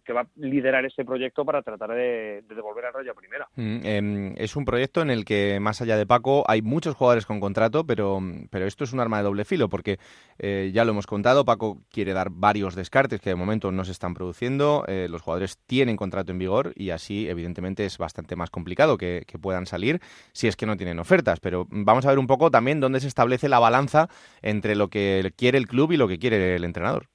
[0.04, 3.48] que, va a liderar este proyecto para tratar de, devolver al Rayo a primera.
[3.56, 7.26] Mm, em, es un proyecto en el que, más allá de Paco, hay muchos jugadores
[7.26, 9.98] con contrato, pero, pero esto es un arma de doble filo porque
[10.38, 13.92] eh, ya lo hemos contado, Paco quiere dar varios descartes que de momento no se
[13.92, 18.50] están produciendo, eh, los jugadores tienen contrato en vigor y así evidentemente es bastante más
[18.50, 20.00] complicado que puedan salir
[20.32, 23.08] si es que no tienen ofertas, pero vamos a ver un poco también donde se
[23.08, 24.08] establece la balanza
[24.42, 27.08] entre lo que quiere el club y lo que quiere el entrenador.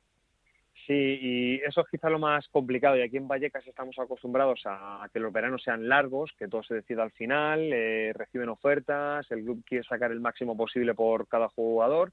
[0.85, 2.97] Sí, y eso es quizá lo más complicado.
[2.97, 6.75] Y aquí en Vallecas estamos acostumbrados a, que los veranos sean largos, que todo se
[6.75, 11.47] decida al final, eh, reciben ofertas, el club quiere sacar el máximo posible por cada
[11.49, 12.11] jugador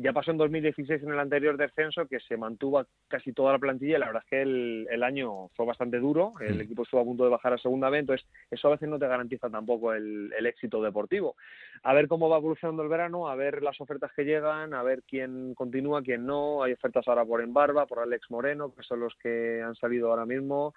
[0.00, 3.96] ya pasó en 2016 en el anterior descenso que se mantuvo casi toda la plantilla
[3.96, 7.24] y la verdad es que el, año fue bastante duro, el equipo estuvo a punto
[7.24, 10.80] de bajar a segunda vez, entonces eso a veces no te garantiza tampoco el, éxito
[10.80, 11.34] deportivo.
[11.82, 15.02] A ver cómo va evolucionando el verano, a ver las ofertas que llegan, a ver
[15.02, 19.14] quién continúa, quién no, hay ofertas ahora por Embarba, por Alex Moreno, que son los
[19.16, 20.74] que han salido ahora mismo,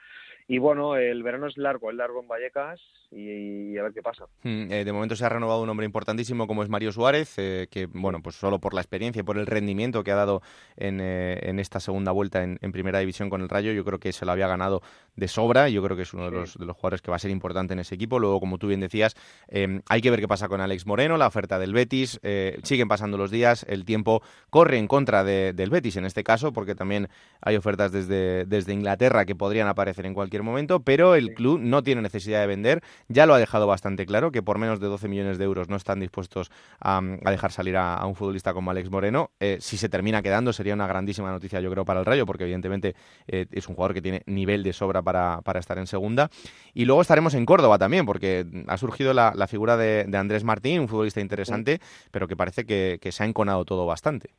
[0.51, 4.25] y bueno, el verano es largo, es largo en Vallecas y, a ver qué pasa.
[4.43, 7.69] Hmm, eh, de momento se ha renovado un hombre importantísimo como es Mario Suárez, eh,
[7.71, 10.41] que bueno, pues solo por la experiencia y por el rendimiento que ha dado
[10.75, 14.11] en, eh, en esta segunda vuelta en, Primera División con el Rayo, yo creo que
[14.11, 14.81] se lo había ganado
[15.15, 15.69] de sobra.
[15.69, 17.71] Yo creo que es uno de, los, de los jugadores que va a ser importante
[17.73, 18.19] en ese equipo.
[18.19, 19.15] Luego, como tú bien decías,
[19.49, 22.19] hay que ver qué pasa con Alex Moreno, la oferta del Betis.
[22.63, 26.75] siguen pasando los días, el tiempo corre en contra del Betis en este caso, porque
[26.75, 27.07] también
[27.41, 31.83] hay ofertas desde, desde Inglaterra que podrían aparecer en cualquier momento, pero el club no
[31.83, 32.83] tiene necesidad de vender.
[33.07, 35.75] Ya lo ha dejado bastante claro, que por menos de 12 millones de euros no
[35.75, 39.31] están dispuestos a, dejar salir a, un futbolista como Alex Moreno.
[39.39, 42.43] Eh, si se termina quedando, sería una grandísima noticia, yo creo, para el Rayo, porque
[42.43, 42.95] evidentemente
[43.27, 46.29] eh, es un jugador que tiene nivel de sobra para, estar en segunda.
[46.73, 50.87] Y luego estaremos en Córdoba también, porque ha surgido la, figura de, Andrés Martín, un
[50.87, 51.79] futbolista interesante,
[52.11, 54.31] pero que parece que se ha enconado todo bastante.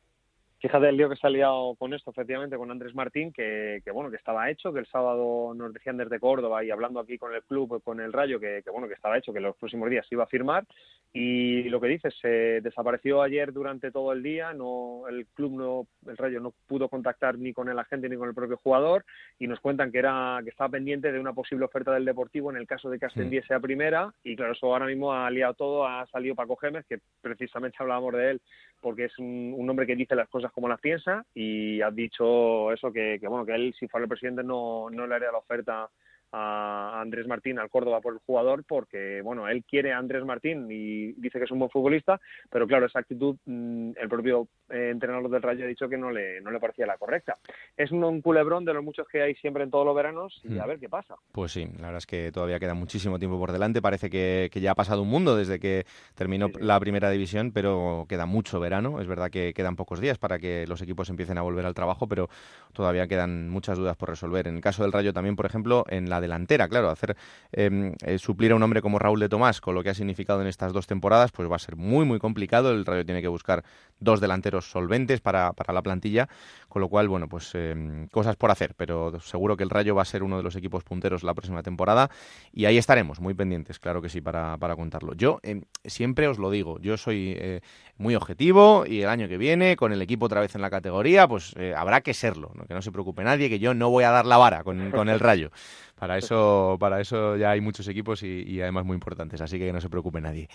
[0.63, 4.09] Fíjate el lío que se ha liado con esto, efectivamente, con Andrés Martín, que, bueno,
[4.09, 7.43] que estaba hecho, que el sábado nos decían desde Córdoba y hablando aquí con el
[7.43, 10.23] club, con el Rayo, que, bueno, que estaba hecho, que los próximos días se iba
[10.23, 10.65] a firmar.
[11.11, 15.87] Y lo que dices, se desapareció ayer durante todo el día, no, el club no,
[16.09, 19.03] el Rayo no pudo contactar ni con el agente ni con el propio jugador
[19.39, 22.57] y nos cuentan que era, que estaba pendiente de una posible oferta del Deportivo en
[22.57, 24.13] el caso de que ascendiese a primera.
[24.23, 28.13] Y claro, eso ahora mismo ha liado todo, ha salido Paco Gémez, que precisamente hablábamos
[28.13, 28.41] de él
[28.83, 32.71] porque es un, un hombre que dice las cosas como las piensa y ha dicho
[32.71, 35.39] eso que, que, bueno que él si fuera el presidente no, no le haría la
[35.39, 35.89] oferta
[36.33, 40.67] a Andrés Martín al Córdoba por el jugador porque bueno él quiere a Andrés Martín
[40.69, 42.19] y dice que es un buen futbolista
[42.49, 46.09] pero claro esa actitud mm, el propio eh, entrenador del Rayo ha dicho que no
[46.09, 47.37] le no le parecía la correcta.
[47.77, 50.65] Es un, culebrón de los muchos que hay siempre en todos los veranos y a
[50.65, 50.67] hmm.
[50.67, 51.15] ver qué pasa.
[51.31, 53.81] Pues sí la verdad es que todavía queda muchísimo tiempo por delante.
[53.81, 58.25] Parece que, ya ha pasado un mundo desde que terminó la primera división pero queda
[58.25, 58.99] mucho verano.
[59.01, 62.07] Es verdad que quedan pocos días para que los equipos empiecen a volver al trabajo
[62.07, 62.29] pero
[62.73, 64.47] todavía quedan muchas dudas por resolver.
[64.47, 67.15] En el caso del Rayo también por ejemplo en la delantera, claro, hacer
[67.51, 70.41] em, eh, suplir a un hombre como Raúl de Tomás con lo que ha significado
[70.41, 72.71] en estas dos temporadas, pues va a ser muy, muy complicado.
[72.71, 73.63] El Rayo tiene que buscar
[73.99, 76.27] dos delanteros solventes para, para la plantilla,
[76.67, 80.01] con lo cual, bueno, pues em, cosas por hacer, pero seguro que el Rayo va
[80.01, 82.09] a ser uno de los equipos punteros la próxima temporada
[82.51, 85.13] y ahí estaremos, muy pendientes, claro que sí, para, para contarlo.
[85.13, 87.61] Yo em, siempre os lo digo, yo soy eh,
[87.97, 91.27] muy objetivo y el año que viene, con el equipo otra vez en la categoría,
[91.27, 94.11] pues eh, habrá que serlo, que no se preocupe nadie, que yo no voy a
[94.11, 95.51] dar la vara con, con el Rayo.
[95.95, 99.79] Para eso, para eso ya hay muchos equipos y, además muy importantes, así que no
[99.79, 100.49] se preocupe nadie.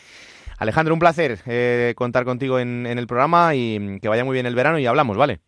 [0.59, 4.47] Alejandro, un placer eh, contar contigo en, en el programa y que vaya muy bien
[4.47, 5.41] el verano y hablamos, ¿vale?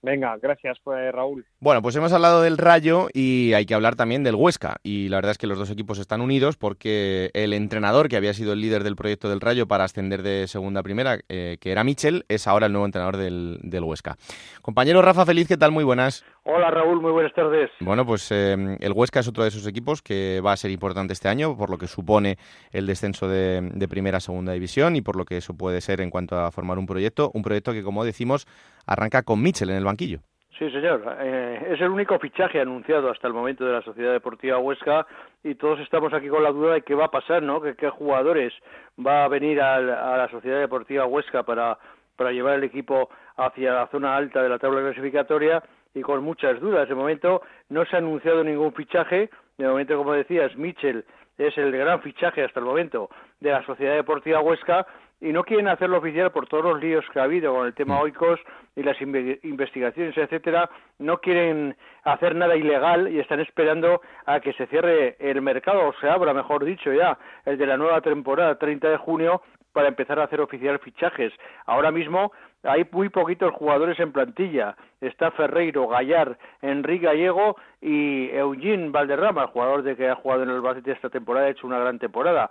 [0.00, 1.44] Venga, gracias, pues Raúl.
[1.58, 4.76] Bueno, pues hemos hablado del Rayo y hay que hablar también del Huesca.
[4.84, 8.32] Y la verdad es que los dos equipos están unidos porque el entrenador que había
[8.32, 11.72] sido el líder del proyecto del Rayo para ascender de segunda a primera, eh, que
[11.72, 14.16] era Michel, es ahora el nuevo entrenador del, del, Huesca.
[14.62, 15.72] Compañero Rafa Feliz, ¿qué tal?
[15.72, 16.24] Muy buenas.
[16.50, 17.70] Hola Raúl, muy buenas tardes.
[17.78, 21.12] Bueno, pues eh, el Huesca es otro de esos equipos que va a ser importante
[21.12, 22.38] este año por lo que supone
[22.72, 26.00] el descenso de, de primera a segunda división y por lo que eso puede ser
[26.00, 27.30] en cuanto a formar un proyecto.
[27.34, 28.46] Un proyecto que, como decimos,
[28.86, 30.20] arranca con Michel en el banquillo.
[30.58, 31.02] Sí, señor.
[31.20, 35.06] Eh, es el único fichaje anunciado hasta el momento de la Sociedad Deportiva Huesca
[35.44, 37.60] y todos estamos aquí con la duda de qué va a pasar, ¿no?
[37.60, 38.54] Que qué jugadores
[38.98, 41.78] va a venir a, la Sociedad Deportiva Huesca para,
[42.16, 45.62] para llevar el equipo hacia la zona alta de la tabla clasificatoria
[45.98, 46.88] y con muchas dudas.
[46.88, 49.30] De momento no se ha anunciado ningún fichaje.
[49.56, 51.04] De momento, como decías, Michel
[51.36, 54.86] es el gran fichaje hasta el momento de la Sociedad Deportiva Huesca
[55.20, 57.96] y no quieren hacerlo oficial por todos los líos que ha habido con el tema
[57.96, 58.02] mm.
[58.02, 58.40] Oikos
[58.76, 64.66] y las investigaciones, etcétera, no quieren hacer nada ilegal y están esperando a que se
[64.66, 68.90] cierre el mercado, o se abra, mejor dicho, ya, el de la nueva temporada, 30
[68.90, 71.32] de junio, para empezar a hacer oficial fichajes.
[71.66, 74.76] Ahora mismo hay muy poquitos jugadores en plantilla.
[75.00, 80.50] Está Ferreiro, Gallar, Enrique Gallego y Eugene Valderrama, el jugador de que ha jugado en
[80.50, 82.50] el Albacete esta temporada, ha hecho una gran temporada.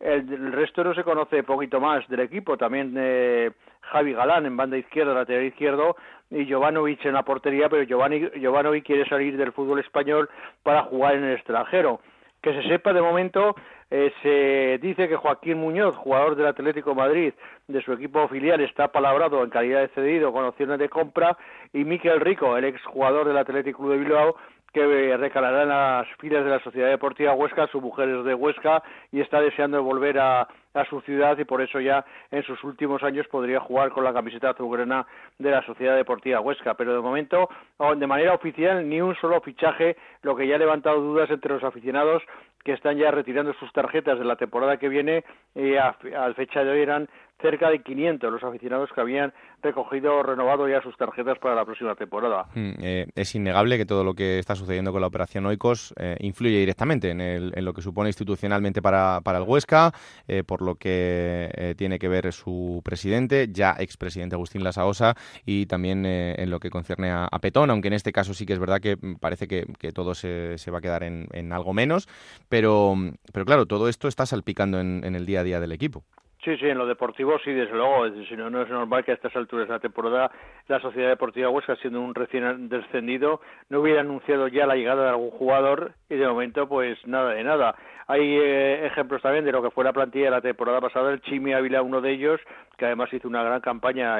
[0.00, 2.56] el, resto no se conoce poquito más del equipo.
[2.56, 5.96] También eh, Javi Galán en banda izquierda, lateral izquierdo,
[6.30, 10.28] y Jovanovic en la portería, pero Giovanni, Jovanovic quiere salir del fútbol español
[10.64, 12.00] para jugar en el extranjero
[12.44, 13.56] que se sepa de momento
[13.90, 17.32] eh, se dice que Joaquín Muñoz, jugador del Atlético Madrid,
[17.68, 21.36] de su equipo filial, está palabrado en calidad de cedido con opciones de compra
[21.72, 24.36] y Miquel Rico, el ex jugador del Atlético Club de Bilbao,
[24.74, 28.82] que recalará en las filas de la Sociedad Deportiva Huesca, su mujer es de Huesca
[29.12, 30.48] y está deseando volver a,
[30.90, 34.50] su ciudad y por eso ya en sus últimos años podría jugar con la camiseta
[34.50, 35.06] azulgrana
[35.38, 36.74] de la Sociedad Deportiva Huesca.
[36.74, 37.48] Pero de momento,
[37.96, 41.62] de manera oficial, ni un solo fichaje, lo que ya ha levantado dudas entre los
[41.62, 42.24] aficionados
[42.64, 45.24] que están ya retirando sus tarjetas de la temporada que viene
[45.54, 45.94] y a,
[46.34, 47.08] fecha de hoy eran
[47.40, 51.64] cerca de 500 los aficionados que habían recogido o renovado ya sus tarjetas para la
[51.64, 52.46] próxima temporada.
[52.54, 56.16] Mm, eh, es innegable que todo lo que está sucediendo con la operación Oikos eh,
[56.20, 59.92] influye directamente en, lo que supone institucionalmente para, el Huesca,
[60.28, 66.04] eh, por lo que tiene que ver su presidente, ya expresidente Agustín Lasaosa, y también
[66.06, 68.96] en lo que concierne a, Petón, aunque en este caso sí que es verdad que
[69.20, 72.08] parece que, todo se, va a quedar en, algo menos,
[72.48, 72.94] pero,
[73.32, 76.04] pero claro, todo esto está salpicando en el día a día del equipo.
[76.44, 78.06] Sí, sí, en lo deportivo sí, desde luego.
[78.28, 80.30] Si no, no es normal que a estas alturas de la temporada
[80.68, 85.08] la Sociedad Deportiva Huesca, siendo un recién descendido, no hubiera anunciado ya la llegada de
[85.08, 87.74] algún jugador y de momento pues nada de nada.
[88.06, 91.20] Hay eh, ejemplos también de lo que fue la plantilla de la temporada pasada, el
[91.22, 92.40] Chimi Ávila, uno de ellos,
[92.76, 94.18] que además hizo una gran campaña,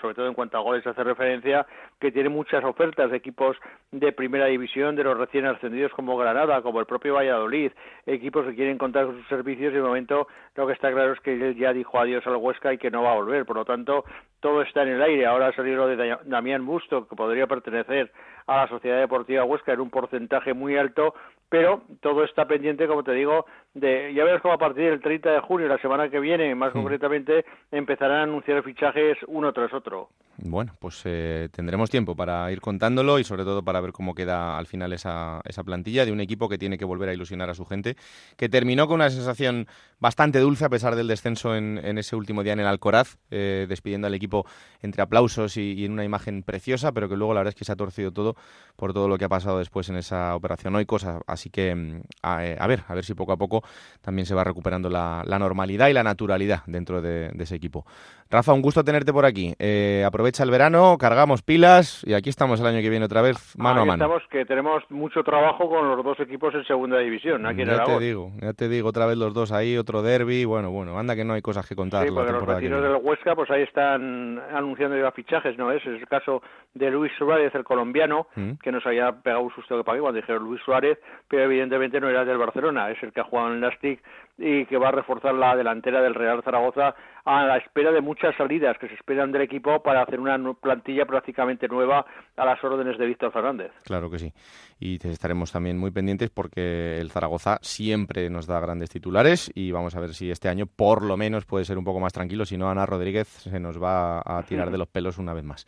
[0.00, 1.66] sobre todo en cuanto a goles hace referencia,
[2.00, 3.56] que tiene muchas ofertas de equipos
[3.90, 7.72] de primera división, de los recién ascendidos como Granada, como el propio Valladolid,
[8.06, 11.20] equipos que quieren contar con sus servicios y de momento lo que está claro es
[11.20, 13.64] que él ya dijo adiós al Huesca y que no va a volver, por lo
[13.64, 14.04] tanto
[14.40, 15.24] todo está en el aire.
[15.24, 18.10] Ahora ha salido de Damián Busto, que podría pertenecer
[18.46, 21.14] a la Sociedad Deportiva Huesca en un porcentaje muy alto,
[21.48, 25.00] pero todo está pendiente, como te digo, digo de ya verás cómo a partir del
[25.00, 26.78] 30 de junio, la semana que viene, más mm.
[26.78, 30.10] concretamente, empezarán a anunciar fichajes uno tras otro.
[30.38, 34.56] Bueno, pues eh, tendremos tiempo para ir contándolo y sobre todo para ver cómo queda
[34.58, 37.54] al final esa, esa plantilla de un equipo que tiene que volver a ilusionar a
[37.54, 37.96] su gente,
[38.36, 39.66] que terminó con una sensación
[40.00, 44.06] bastante dulce a pesar del descenso en, ese último día en el Alcoraz, eh, despidiendo
[44.06, 44.46] al equipo
[44.80, 47.72] entre aplausos y, en una imagen preciosa, pero que luego la verdad es que se
[47.72, 48.34] ha torcido todo
[48.74, 51.96] por todo lo que ha pasado después en esa operación hoy, cosa, así que mm,
[52.40, 53.61] eh, a, ver, a ver si poco a poco
[54.00, 57.86] también se va recuperando la, normalidad y la naturalidad dentro de, ese equipo.
[58.32, 59.52] Rafa, un gusto tenerte por aquí.
[59.58, 63.54] Eh, aprovecha el verano, cargamos pilas y aquí estamos el año que viene otra vez
[63.58, 64.02] mano a mano.
[64.02, 67.44] Estamos que tenemos mucho trabajo con los dos equipos en segunda división.
[67.44, 70.46] Aquí ya te digo, ya te digo, otra vez los dos ahí, otro derby.
[70.46, 72.06] Bueno, bueno, anda que no hay cosas que contar.
[72.06, 75.82] Sí, porque los vecinos del Huesca, pues ahí están anunciando ya fichajes, ¿no es?
[75.82, 76.40] Es el caso
[76.72, 78.52] de Luis Suárez, el colombiano, mm.
[78.62, 82.08] que nos había pegado un susto que pagué cuando dijeron Luis Suárez, pero evidentemente no
[82.08, 84.00] era del Barcelona, es el que ha jugado en Lastic
[84.42, 88.34] y que va a reforzar la delantera del Real Zaragoza a la espera de muchas
[88.36, 92.04] salidas que se esperan del equipo para hacer una plantilla prácticamente nueva
[92.36, 93.70] a las órdenes de Víctor Fernández.
[93.84, 94.32] Claro que sí.
[94.80, 99.94] Y estaremos también muy pendientes porque el Zaragoza siempre nos da grandes titulares y vamos
[99.94, 102.56] a ver si este año por lo menos puede ser un poco más tranquilo, si
[102.56, 105.66] no Ana Rodríguez se nos va a tirar de los pelos una vez más.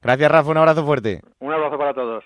[0.00, 1.20] Gracias Rafa, un abrazo fuerte.
[1.40, 2.24] Un abrazo para todos.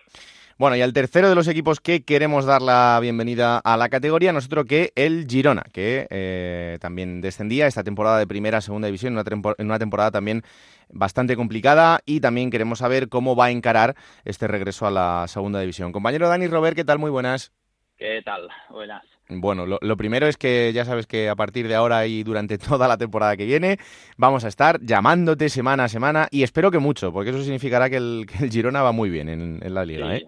[0.58, 4.32] Bueno, y al tercero de los equipos que queremos dar la bienvenida a la categoría,
[4.32, 9.16] nosotros que el Girona, que eh, también descendía esta temporada de primera a segunda división,
[9.16, 10.42] en una, temporada también
[10.88, 13.94] bastante complicada y también queremos saber cómo va a encarar
[14.24, 15.92] este regreso a la segunda división.
[15.92, 16.98] Compañero Dani Robert, ¿qué tal?
[16.98, 17.52] Muy buenas.
[17.96, 18.48] ¿Qué tal?
[18.68, 19.04] Buenas.
[19.28, 22.88] Bueno, lo, primero es que ya sabes que a partir de ahora y durante toda
[22.88, 23.78] la temporada que viene
[24.16, 27.98] vamos a estar llamándote semana a semana y espero que mucho, porque eso significará que
[27.98, 30.16] el, Girona va muy bien en, la liga.
[30.16, 30.26] ¿eh?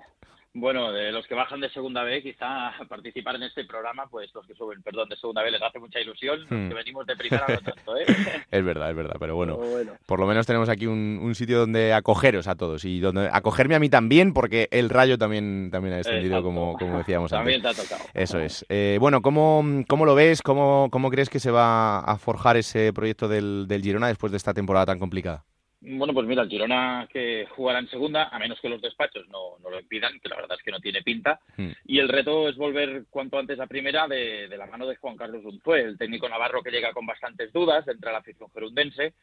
[0.52, 4.44] Bueno, de los que bajan de segunda B, quizá participar en este programa, pues los
[4.46, 6.74] que suben, perdón, de segunda B les hace mucha ilusión, los que hmm.
[6.74, 8.04] venimos de primera no tanto, ¿eh?
[8.50, 9.60] es verdad, es verdad, pero bueno,
[10.06, 13.78] por lo menos tenemos aquí un, sitio donde acogeros a todos y donde acogerme a
[13.78, 17.38] mí también, porque el Rayo también, también ha descendido, como, como decíamos antes.
[17.38, 18.10] También te ha tocado.
[18.12, 18.66] Eso es.
[18.68, 20.42] Eh, bueno, ¿cómo, ¿cómo lo ves?
[20.42, 24.38] ¿Cómo, ¿Cómo crees que se va a forjar ese proyecto del, del Girona después de
[24.38, 25.44] esta temporada tan complicada?
[25.82, 29.58] Bueno, pues mira, el Girona que jugará en segunda, a menos que los despachos no,
[29.62, 31.40] no lo impidan, que la verdad es que no tiene pinta.
[31.56, 31.70] Hmm.
[31.86, 35.16] Y el reto es volver cuanto antes a primera de, de la mano de Juan
[35.16, 39.14] Carlos Unzué, el técnico navarro que llega con bastantes dudas, entra a la afición gerundense,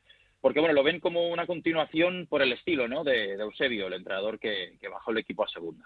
[0.42, 3.04] porque bueno, lo ven como una continuación por el estilo ¿no?
[3.04, 5.86] de, Eusebio, el entrenador que, que bajó el equipo a segunda.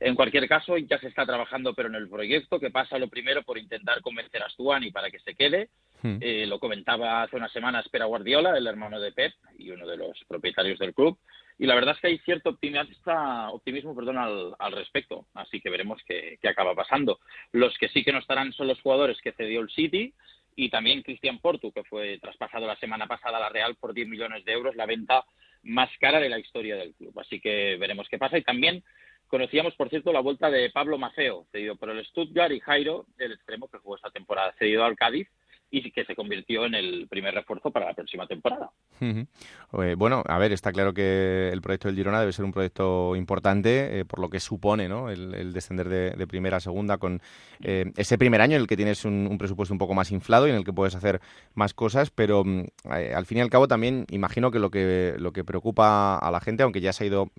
[0.00, 3.42] En cualquier caso, ya se está trabajando pero en el proyecto, que pasa lo primero
[3.42, 5.70] por intentar convencer a Stuani para que se quede,
[6.02, 6.18] Hmm.
[6.20, 9.96] Eh, lo comentaba hace unas semanas Pera Guardiola, el hermano de Pep y uno de
[9.96, 11.18] los propietarios del club.
[11.58, 16.38] Y la verdad es que hay cierto optimismo perdón, al, respecto, así que veremos qué,
[16.46, 17.18] acaba pasando.
[17.52, 20.12] Los que sí que no estarán son los jugadores que cedió el City
[20.54, 24.08] y también Cristian Portu, que fue traspasado la semana pasada a la Real por 10
[24.08, 25.24] millones de euros, la venta
[25.62, 27.18] más cara de la historia del club.
[27.18, 28.38] Así que veremos qué pasa.
[28.38, 28.82] Y también
[29.28, 33.32] Conocíamos, por cierto, la vuelta de Pablo Maceo, cedido por el Stuttgart, y Jairo, el
[33.32, 35.28] extremo que jugó esta temporada, cedido al Cádiz
[35.70, 38.70] y que se convirtió en el primer refuerzo para la próxima temporada.
[39.00, 43.16] Eh, bueno, a ver, está claro que el proyecto del Girona debe ser un proyecto
[43.16, 45.10] importante eh, por lo que supone ¿no?
[45.10, 47.20] el, descender de, primera a segunda con
[47.62, 50.50] eh, ese primer año en el que tienes un, presupuesto un poco más inflado y
[50.50, 51.20] en el que puedes hacer
[51.54, 55.32] más cosas, pero mm, al fin y al cabo también imagino que lo que lo
[55.32, 57.30] que preocupa a la gente, aunque ya se ha ido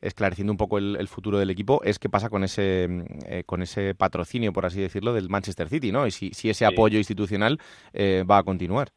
[0.00, 3.94] esclareciendo un poco el, futuro del equipo, es qué pasa con ese mm, con ese
[3.94, 6.06] patrocinio, por así decirlo, del Manchester City, ¿no?
[6.06, 7.58] Y si, si ese apoyo institucional
[7.94, 8.92] va a continuar.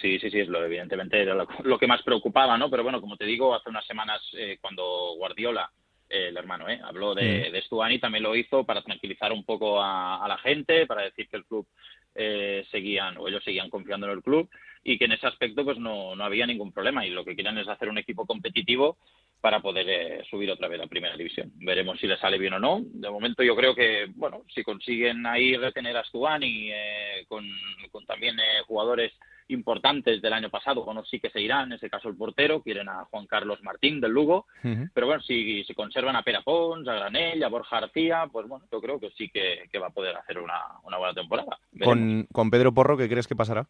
[0.00, 2.70] Sí, sí, sí, es lo evidentemente era lo, que más preocupaba, ¿no?
[2.70, 5.70] Pero bueno, como te digo, hace unas semanas eh, cuando Guardiola,
[6.08, 6.80] eh, el hermano, ¿eh?
[6.82, 7.52] habló de, mm.
[7.52, 11.36] de Stuani, también lo hizo para tranquilizar un poco a, la gente, para decir que
[11.36, 11.66] el club
[12.14, 14.48] eh, seguían o ellos seguían confiando en el club
[14.84, 17.58] y que en ese aspecto pues no, no había ningún problema y lo que quieren
[17.58, 18.96] es hacer un equipo competitivo
[19.42, 21.50] para poder eh, subir otra vez a primera división.
[21.56, 22.80] Veremos si le sale bien o no.
[22.84, 27.44] De momento yo creo que, bueno, si consiguen ahí retener a Stuani eh, con,
[27.90, 29.12] con, también eh, jugadores
[29.48, 32.88] importantes del año pasado, bueno, sí que se irán, en ese caso el portero, quieren
[32.88, 34.46] a Juan Carlos Martín del Lugo,
[34.94, 38.64] pero bueno, si, si conservan a Pera Pons, a Granell, a Borja García, pues bueno,
[38.70, 41.58] yo creo que sí que, va a poder hacer una, una buena temporada.
[41.82, 43.66] Con, con Pedro Porro, ¿qué crees que pasará?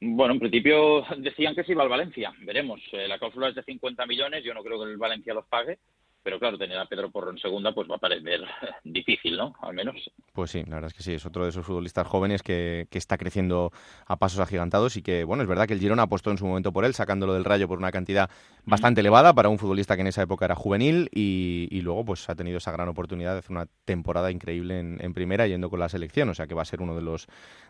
[0.00, 2.32] Bueno, en principio decían que se iba al Valencia.
[2.40, 2.80] Veremos.
[2.92, 4.44] Eh, la cláusula es de 50 millones.
[4.44, 5.78] Yo no creo que el Valencia los pague
[6.22, 8.40] pero claro, tener a Pedro Porro en segunda pues va a parecer
[8.84, 9.54] difícil, ¿no?
[9.62, 9.96] Al menos.
[10.32, 12.98] Pues sí, la verdad es que sí, es otro de esos futbolistas jóvenes que, que,
[12.98, 13.72] está creciendo
[14.06, 16.72] a pasos agigantados y que, bueno, es verdad que el Girona apostó en su momento
[16.72, 18.30] por él, sacándolo del rayo por una cantidad
[18.64, 22.28] bastante elevada para un futbolista que en esa época era juvenil y, y luego pues
[22.28, 25.80] ha tenido esa gran oportunidad de hacer una temporada increíble en, en, primera yendo con
[25.80, 27.26] la selección, o sea que va a ser uno de los,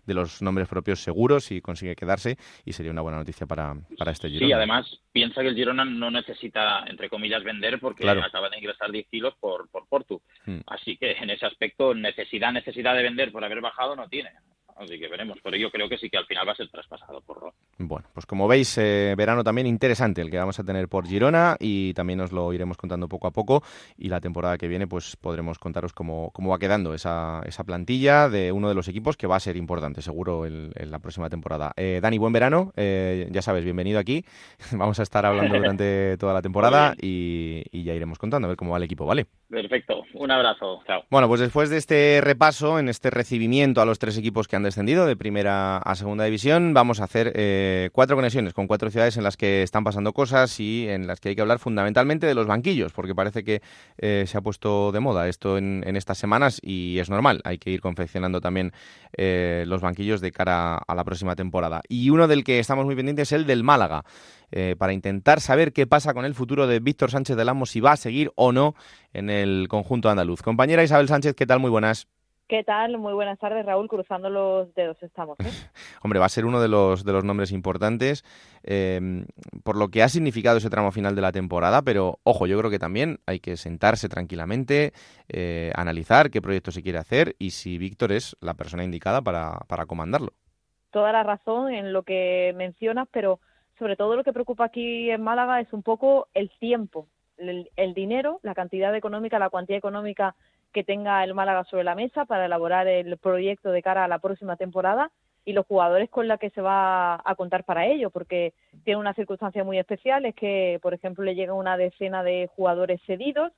[0.06, 4.12] de los nombres propios seguros y consigue quedarse y sería una buena noticia para, para
[4.12, 4.46] este Girona.
[4.46, 8.90] Sí, además piensa que el Girona no necesita, entre comillas, vender porque acaba de ingresar
[8.90, 10.22] 10 kilos por, por Portu.
[10.46, 10.60] Hmm.
[10.66, 14.30] Así que en ese aspecto, necesidad, necesidad de vender por haber bajado no tiene.
[14.80, 17.20] Así que veremos, pero yo creo que sí que al final va a ser traspasado
[17.20, 17.54] por Ro.
[17.76, 21.56] Bueno, pues como veis, eh, verano también interesante el que vamos a tener por Girona
[21.60, 23.62] y también os lo iremos contando poco a poco
[23.98, 28.30] y la temporada que viene pues podremos contaros cómo, cómo va quedando esa, esa plantilla
[28.30, 31.72] de uno de los equipos que va a ser importante seguro en, la próxima temporada.
[31.76, 34.24] Eh, Dani, buen verano, eh, ya sabes, bienvenido aquí.
[34.72, 38.56] vamos a estar hablando durante toda la temporada y, y ya iremos contando a ver
[38.56, 39.26] cómo va el equipo, ¿vale?
[39.50, 41.02] Perfecto, un abrazo, chao.
[41.10, 44.62] Bueno, pues después de este repaso, en este recibimiento a los tres equipos que han
[44.70, 49.16] descendido de primera a segunda división, vamos a hacer eh, cuatro conexiones con cuatro ciudades
[49.16, 52.34] en las que están pasando cosas y en las que hay que hablar fundamentalmente de
[52.34, 53.62] los banquillos, porque parece que
[53.98, 57.70] eh, se ha puesto de moda esto en, estas semanas y es normal, hay que
[57.70, 58.72] ir confeccionando también
[59.16, 61.82] eh, los banquillos de cara a la próxima temporada.
[61.88, 64.04] Y uno del que estamos muy pendientes es el del Málaga.
[64.52, 67.80] Eh, para intentar saber qué pasa con el futuro de Víctor Sánchez del Amo, si
[67.80, 68.74] va a seguir o no
[69.12, 70.42] en el conjunto andaluz.
[70.42, 71.60] Compañera Isabel Sánchez, ¿qué tal?
[71.60, 72.08] Muy buenas.
[72.50, 72.98] ¿Qué tal?
[72.98, 73.86] Muy buenas tardes, Raúl.
[73.86, 75.38] Cruzando los dedos estamos.
[75.38, 75.44] ¿eh?
[76.02, 78.24] Hombre, va a ser uno de los, de los nombres importantes
[78.64, 79.24] em,
[79.62, 82.68] por lo que ha significado ese tramo final de la temporada, pero ojo, yo creo
[82.68, 84.92] que también hay que sentarse tranquilamente,
[85.28, 89.60] eh, analizar qué proyecto se quiere hacer y si Víctor es la persona indicada para,
[89.68, 90.32] para comandarlo.
[90.90, 93.38] Toda la razón en lo que mencionas, pero
[93.78, 97.06] sobre todo lo que preocupa aquí en Málaga es un poco el tiempo,
[97.40, 100.34] el, dinero, la cantidad económica, la cuantía económica
[100.72, 104.18] que tenga el Málaga sobre la mesa para elaborar el proyecto de cara a la
[104.18, 105.10] próxima temporada
[105.44, 108.52] y los jugadores con la que se va a contar para ello, porque
[108.84, 113.00] tiene una circunstancia muy especial, es que, por ejemplo, le llega una decena de jugadores
[113.06, 113.52] cedidos,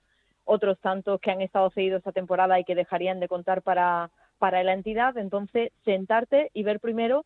[0.44, 4.62] otros tantos que han estado cedidos esta temporada y que dejarían de contar para, para
[4.62, 7.24] la entidad, entonces sentarte y ver primero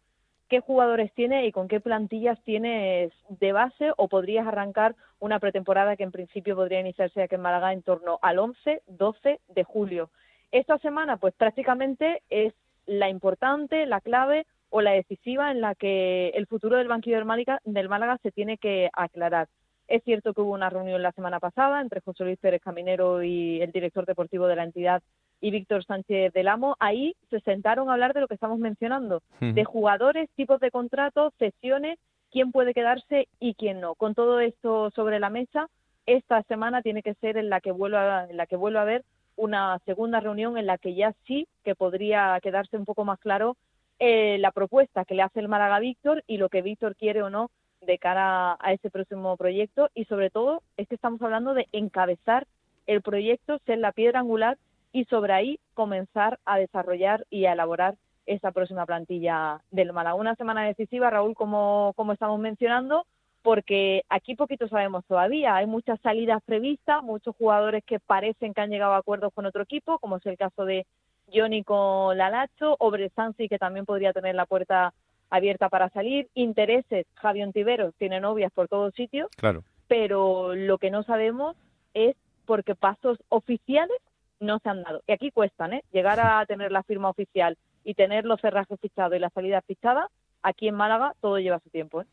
[0.48, 5.96] qué jugadores tiene y con qué plantillas tienes de base o podrías arrancar una pretemporada
[5.96, 10.10] que en principio podría iniciarse aquí en Málaga en torno al 11, 12 de julio.
[10.52, 12.54] Esta semana pues prácticamente es
[12.86, 17.24] la importante, la clave o la decisiva en la que el futuro del banquillo del
[17.24, 19.48] Málaga, del Málaga se tiene que aclarar.
[19.88, 23.60] Es cierto que hubo una reunión la semana pasada entre José Luis Pérez Caminero y
[23.62, 25.02] el director deportivo de la entidad
[25.40, 29.22] y Víctor Sánchez del Amo, ahí se sentaron a hablar de lo que estamos mencionando,
[29.40, 31.98] de jugadores, tipos de contratos, sesiones,
[32.30, 33.94] quién puede quedarse y quién no.
[33.94, 35.68] Con todo esto sobre la mesa,
[36.06, 39.04] esta semana tiene que ser en la que vuelva, en la que vuelva a haber
[39.36, 43.56] una segunda reunión en la que ya sí que podría quedarse un poco más claro
[43.98, 47.30] eh, la propuesta que le hace el Málaga Víctor y lo que Víctor quiere o
[47.30, 51.66] no de cara a ese próximo proyecto y sobre todo es que estamos hablando de
[51.72, 52.46] encabezar
[52.86, 54.58] el proyecto, ser la piedra angular
[54.96, 60.14] y sobre ahí comenzar a desarrollar y a elaborar esa próxima plantilla del Málaga.
[60.14, 63.04] Una semana decisiva, Raúl, como, como estamos mencionando,
[63.42, 65.54] porque aquí poquito sabemos todavía.
[65.54, 69.64] Hay muchas salidas previstas, muchos jugadores que parecen que han llegado a acuerdos con otro
[69.64, 70.86] equipo, como es el caso de
[71.30, 74.94] Johnny con Lalacho, o Bresansi, que también podría tener la puerta
[75.28, 76.28] abierta para salir.
[76.32, 79.28] Intereses, Javi Ontiveros tiene novias por todos sitios.
[79.36, 79.62] Claro.
[79.88, 81.54] Pero lo que no sabemos
[81.92, 82.16] es
[82.46, 83.98] porque pasos oficiales
[84.40, 85.02] no se han dado.
[85.06, 85.84] Y aquí cuestan, ¿eh?
[85.92, 90.08] Llegar a tener la firma oficial y tener los cerrajes fichados y la salida fichada
[90.46, 92.02] aquí en Málaga todo lleva su tiempo.
[92.02, 92.06] ¿eh?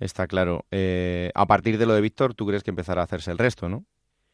[0.00, 0.64] Está claro.
[0.70, 3.68] Eh, a partir de lo de Víctor, ¿tú crees que empezará a hacerse el resto,
[3.68, 3.84] no?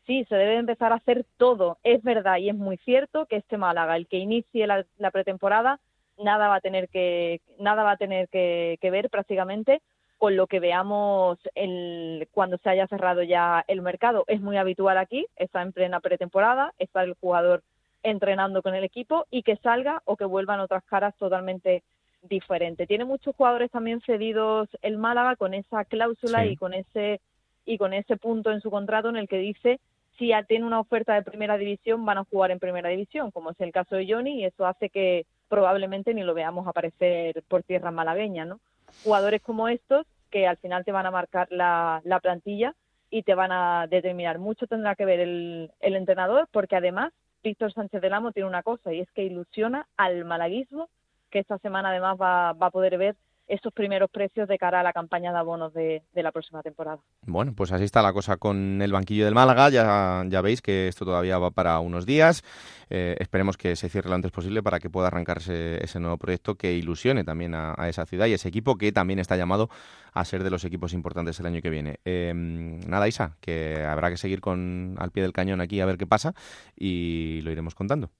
[0.07, 1.79] Sí, se debe empezar a hacer todo.
[1.85, 5.79] Es verdad y es muy cierto que este Málaga, el que inicie la, pretemporada,
[6.19, 9.81] nada va a tener que nada va a tener que, ver prácticamente
[10.23, 14.23] con lo que veamos el, cuando se haya cerrado ya el mercado.
[14.29, 17.65] Es muy habitual aquí, está en plena pretemporada, está el jugador
[18.05, 21.83] entrenando con el equipo y que salga o que vuelvan otras caras totalmente
[22.23, 22.87] diferente.
[22.87, 27.21] Tiene muchos jugadores también cedidos el Málaga con esa cláusula y con ese
[27.67, 29.81] y con ese punto en su contrato en el que dice
[30.19, 33.51] si ya tiene una oferta de primera división van a jugar en primera división, como
[33.51, 37.65] es el caso de Johnny y eso hace que probablemente ni lo veamos aparecer por
[37.65, 38.61] tierra malagueña, ¿no?
[39.05, 42.75] Jugadores como estos que al final te van a marcar la, la plantilla
[43.11, 44.39] y te van a determinar.
[44.39, 47.13] Mucho tendrá que ver el, el entrenador porque además
[47.43, 50.89] Víctor Sánchez del Amo tiene una cosa y es que ilusiona al malaguismo
[51.31, 53.17] que esta semana además va, va a poder ver
[53.53, 57.01] esos primeros precios de cara a la campaña de abonos de, la próxima temporada.
[57.27, 59.69] Bueno, pues así está la cosa con el banquillo del Málaga.
[59.69, 62.43] Ya, ya veis que esto todavía va para unos días.
[62.89, 66.55] Eh, esperemos que se cierre lo antes posible para que pueda arrancarse ese nuevo proyecto
[66.55, 69.69] que ilusione también a, esa ciudad y ese equipo que también está llamado
[70.15, 72.01] a ser de los equipos importantes el año que viene.
[72.07, 75.99] Em, nada, Isa, que habrá que seguir con al pie del cañón aquí a ver
[75.99, 76.35] qué pasa
[76.75, 78.11] y lo iremos contando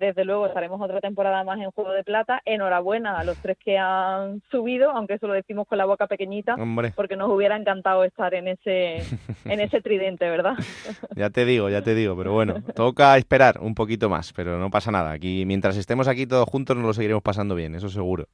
[0.00, 2.40] desde luego estaremos otra temporada más en Juego de Plata.
[2.46, 6.56] Enhorabuena a los tres que han subido, aunque eso lo decimos con la boca pequeñita,
[6.96, 9.02] porque nos hubiera encantado estar en ese,
[9.44, 10.54] en ese tridente, ¿verdad?
[11.14, 14.70] ya te digo, ya te digo, pero bueno, toca esperar un poquito más, pero no
[14.70, 15.12] pasa nada.
[15.12, 18.26] Aquí, mientras estemos aquí todos juntos, nos lo seguiremos pasando bien, eso seguro.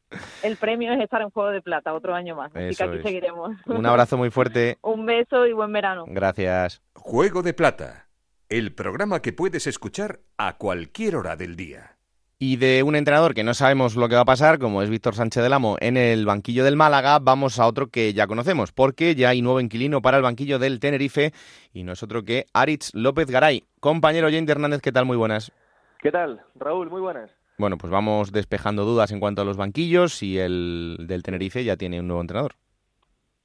[0.45, 3.57] El premio es estar en Juego de Plata otro año más, así que aquí seguiremos.
[3.67, 4.79] Un abrazo muy fuerte.
[4.83, 6.05] un beso y buen verano.
[6.07, 6.81] Gracias.
[6.95, 8.06] Juego de Plata
[8.49, 11.97] el programa que puedes escuchar a cualquier hora del día.
[12.39, 15.15] Y de un entrenador que no sabemos lo que va a pasar, como es Víctor
[15.15, 19.15] Sánchez del Amo, en el banquillo del Málaga, vamos a otro que ya conocemos, porque
[19.15, 21.33] ya hay nuevo inquilino para el banquillo del Tenerife,
[21.73, 23.65] y no es otro que Aritz López Garay.
[23.81, 25.07] Compañero Jane Hernández, ¿qué tal?
[25.07, 25.51] Muy buenas.
[26.01, 26.91] ¿Qué tal, Raúl?
[26.91, 27.31] Muy buenas.
[27.59, 31.79] Bueno, pues vamos despejando dudas en cuanto a los banquillos y el del Tenerife ya
[31.79, 32.53] tiene un nuevo entrenador.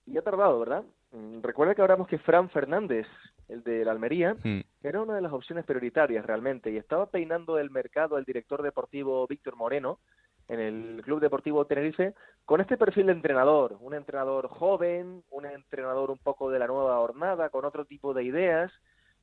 [0.05, 0.83] Ya ha tardado, ¿verdad?
[1.13, 3.07] Mm, recuerda que hablamos que Fran Fernández
[3.51, 4.61] el de la Almería, hmm.
[4.81, 9.27] era una de las opciones prioritarias realmente y estaba peinando el mercado el director deportivo
[9.27, 9.99] Víctor Moreno
[10.47, 12.13] en el Club Deportivo Tenerife
[12.45, 16.97] con este perfil de entrenador, un entrenador joven, un entrenador un poco de la nueva
[16.97, 18.71] jornada, con otro tipo de ideas,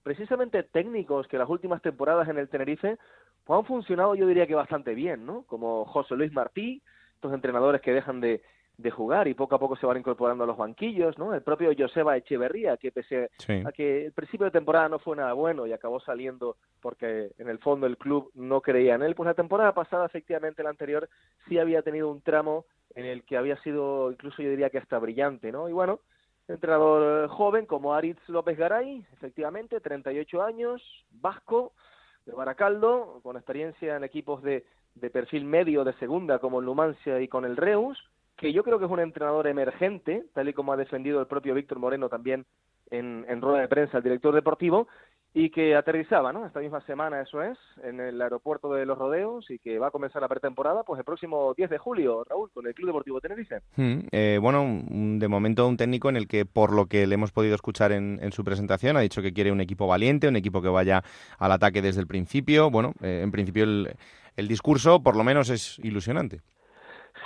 [0.03, 2.99] precisamente técnicos que las últimas temporadas en el Tenerife
[3.45, 5.43] pues han funcionado yo diría que bastante bien, ¿no?
[5.43, 6.83] Como José Luis Martí,
[7.15, 8.43] estos entrenadores que dejan de
[8.79, 11.35] de jugar y poco a poco se van incorporando a los banquillos, ¿no?
[11.35, 13.29] El propio Joseba Echeverría, que pese
[13.65, 17.49] a que el principio de temporada no fue nada bueno y acabó saliendo porque en
[17.49, 21.09] el fondo el club no creía en él, pues la temporada pasada, efectivamente, la anterior,
[21.49, 24.99] sí había tenido un tramo en el que había sido, incluso yo diría que hasta
[25.01, 25.69] brillante, ¿no?
[25.69, 25.99] Y bueno,
[26.47, 31.73] entrenador joven como Aritz López Garay, efectivamente, 38 años, vasco,
[32.27, 34.65] de Baracaldo, con experiencia en equipos de,
[34.95, 37.99] de perfil medio de segunda como el Numancia y con el Reus,
[38.39, 41.55] que yo creo que es un entrenador emergente, tal y como ha defendido el propio
[41.55, 42.47] Víctor Moreno también
[42.91, 44.87] en, rueda de prensa, el director deportivo,
[45.35, 46.47] y que aterrizaba, ¿no?
[46.47, 49.91] Esta misma semana, eso es, en el aeropuerto de Los Rodeos y que va a
[49.91, 53.61] comenzar la pretemporada, pues el próximo 10 de julio, Raúl, con el Club Deportivo Tenerife.
[53.77, 57.33] Hmm, eh, bueno, de momento un técnico en el que, por lo que le hemos
[57.33, 60.69] podido escuchar en, su presentación, ha dicho que quiere un equipo valiente, un equipo que
[60.69, 61.03] vaya
[61.39, 62.71] al ataque desde el principio.
[62.71, 63.97] Bueno, eh, en principio el,
[64.37, 66.41] el discurso, por lo menos, es ilusionante.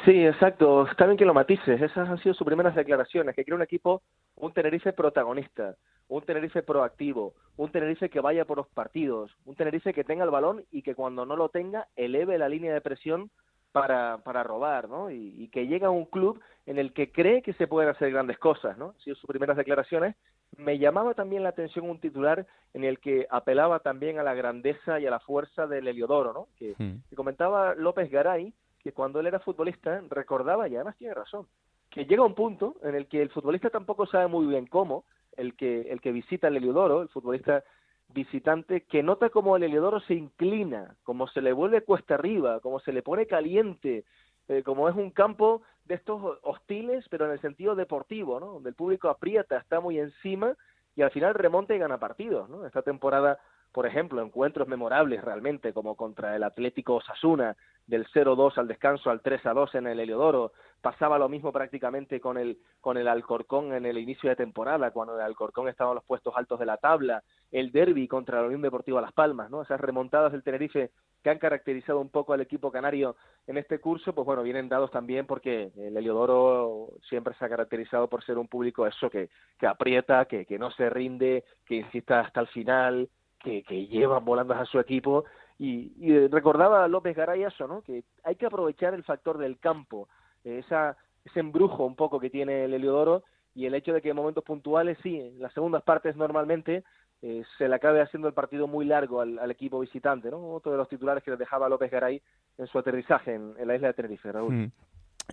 [0.04, 0.88] Sí, exacto.
[0.88, 1.80] Está bien que lo matices.
[1.80, 4.02] Esas han sido sus primeras declaraciones, que quiere un equipo,
[4.34, 5.76] un Tenerife protagonista,
[6.08, 10.30] un Tenerife proactivo, un Tenerife que vaya por los partidos, un Tenerife que tenga el
[10.30, 13.30] balón y que cuando no lo tenga eleve la línea de presión
[13.70, 15.10] para, para robar, ¿no?
[15.10, 18.38] Y, que llegue a un club en el que cree que se pueden hacer grandes
[18.38, 18.90] cosas, ¿no?
[18.90, 20.16] Han sido sus primeras declaraciones.
[20.56, 25.00] Me llamaba también la atención un titular en el que apelaba también a la grandeza
[25.00, 26.48] y a la fuerza del Heliodoro, ¿no?
[26.58, 27.08] Que, hmm.
[27.08, 31.46] que comentaba López Garay, que cuando él era futbolista recordaba, y además tiene razón,
[31.90, 35.04] que llega un punto en el que el futbolista tampoco sabe muy bien cómo,
[35.36, 37.62] el que, el que visita el Heliodoro, el futbolista
[38.08, 42.80] visitante, que nota como el Heliodoro se inclina, como se le vuelve cuesta arriba, como
[42.80, 44.04] se le pone caliente,
[44.48, 48.46] eh, como es un campo de estos hostiles, pero en el sentido deportivo, ¿no?
[48.46, 50.56] Donde el público aprieta, está muy encima
[50.94, 52.66] y al final remonta y gana partidos, ¿no?
[52.66, 53.38] Esta temporada
[53.72, 57.56] por ejemplo, encuentros memorables realmente, como contra el Atlético Osasuna,
[57.86, 60.52] del 0-2 al descanso al 3-2 en el Heliodoro.
[60.80, 65.16] Pasaba lo mismo prácticamente con el, con el Alcorcón en el inicio de temporada, cuando
[65.16, 67.22] el Alcorcón estaba en los puestos altos de la tabla.
[67.50, 69.62] El derby contra la Unión Deportiva Las Palmas, ¿no?
[69.62, 70.90] Esas remontadas del Tenerife
[71.22, 73.16] que han caracterizado un poco al equipo canario
[73.46, 78.08] en este curso, pues bueno, vienen dados también porque el Heliodoro siempre se ha caracterizado
[78.08, 82.20] por ser un público eso que, que aprieta, que, que no se rinde, que insista
[82.20, 83.08] hasta el final,
[83.42, 85.24] que, que llevan volando a su equipo.
[85.58, 87.82] Y, y recordaba a López Garay eso, ¿no?
[87.82, 90.08] Que hay que aprovechar el factor del campo,
[90.44, 93.22] esa, ese embrujo un poco que tiene el Heliodoro
[93.54, 96.84] y el hecho de que en momentos puntuales, sí, en las segundas partes normalmente
[97.20, 100.52] eh, se le acabe haciendo el partido muy largo al, equipo visitante, ¿no?
[100.52, 102.20] Otro de los titulares que les dejaba López Garay
[102.58, 104.52] en su aterrizaje en, en la isla de Tenerife, Raúl.
[104.52, 104.72] Mm.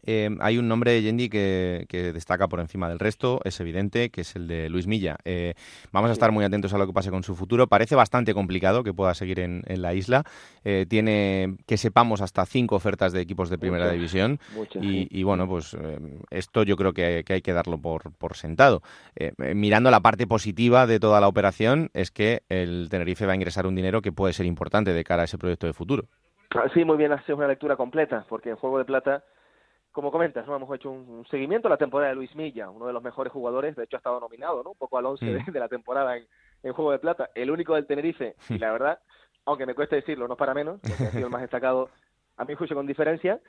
[0.05, 4.21] Eh, hay un nombre, Yendi, que, que, destaca por encima del resto, es evidente, que
[4.21, 5.17] es el de Luis Milla.
[5.25, 5.53] Eh,
[5.91, 7.67] vamos a estar muy atentos a lo que pase con su futuro.
[7.67, 10.23] Parece bastante complicado que pueda seguir en, en la isla.
[10.63, 14.39] Eh, tiene, que sepamos, hasta cinco ofertas de equipos de primera muchas, división.
[14.53, 18.35] Muchas, y, bueno, pues eh, esto yo creo que, que, hay que darlo por, por
[18.35, 18.81] sentado.
[19.15, 23.35] Eh, mirando la parte positiva de toda la operación, es que el Tenerife va a
[23.35, 26.05] ingresar un dinero que puede ser importante de cara a ese proyecto de futuro.
[26.73, 29.23] Sí, muy bien, haces una lectura completa, porque en Juego de Plata
[29.91, 30.55] como comentas, ¿no?
[30.55, 33.75] hemos hecho un, seguimiento a la temporada de Luis Milla, uno de los mejores jugadores,
[33.75, 34.71] de hecho ha estado nominado ¿no?
[34.71, 35.27] un poco al 11 mm.
[35.45, 36.25] de, de, la temporada en,
[36.63, 38.99] en, Juego de Plata, el único del Tenerife, y la verdad,
[39.45, 41.89] aunque me cueste decirlo, no es para menos, porque ha sido el más destacado
[42.37, 43.39] a mi juicio con diferencia,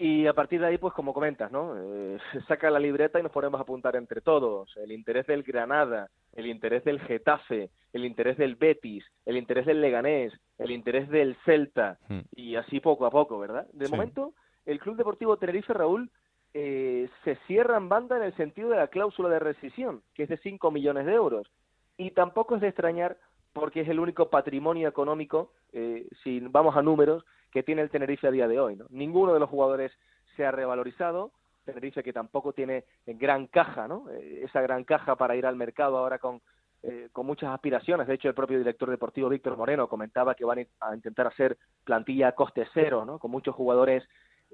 [0.00, 1.74] y a partir de ahí, pues como comentas, ¿no?
[1.76, 6.08] Eh, saca la libreta y nos ponemos a apuntar entre todos el interés del Granada,
[6.34, 11.36] el interés del Getafe, el interés del Betis, el interés del Leganés, el interés del
[11.44, 12.20] Celta, mm.
[12.36, 13.66] y así poco a poco, ¿verdad?
[13.72, 13.92] De sí.
[13.92, 14.34] momento
[14.68, 16.10] el Club Deportivo Tenerife, Raúl,
[16.52, 20.28] eh, se cierra en banda en el sentido de la cláusula de rescisión, que es
[20.28, 21.50] de 5 millones de euros.
[21.96, 23.16] Y tampoco es de extrañar
[23.54, 28.28] porque es el único patrimonio económico, eh, si vamos a números, que tiene el Tenerife
[28.28, 28.76] a día de hoy.
[28.76, 28.84] ¿no?
[28.90, 29.90] Ninguno de los jugadores
[30.36, 31.32] se ha revalorizado.
[31.64, 34.08] Tenerife que tampoco tiene gran caja, ¿no?
[34.10, 36.40] Eh, esa gran caja para ir al mercado ahora con,
[36.82, 38.06] eh, con muchas aspiraciones.
[38.06, 42.28] De hecho, el propio director deportivo Víctor Moreno comentaba que van a intentar hacer plantilla
[42.28, 43.18] a coste cero, ¿no?
[43.18, 44.04] Con muchos jugadores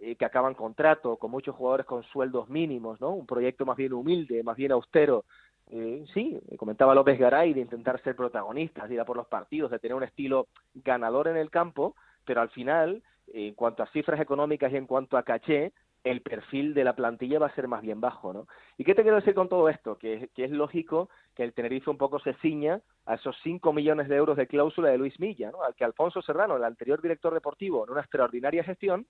[0.00, 3.10] eh, que acaban contrato, con muchos jugadores con sueldos mínimos, ¿no?
[3.10, 5.24] Un proyecto más bien humilde, más bien austero.
[5.70, 9.70] Eh, sí, comentaba López Garay de intentar ser protagonistas, de ir a por los partidos,
[9.70, 13.90] de tener un estilo ganador en el campo, pero al final, eh, en cuanto a
[13.92, 15.72] cifras económicas y en cuanto a caché,
[16.04, 18.46] el perfil de la plantilla va a ser más bien bajo, ¿no?
[18.76, 19.96] ¿Y qué te quiero decir con todo esto?
[19.96, 24.16] Que, es lógico que el Tenerife un poco se ciña a esos 5 millones de
[24.16, 25.50] euros de cláusula de Luis Milla.
[25.66, 29.06] Al que Alfonso Serrano, el anterior director deportivo, en una extraordinaria gestión,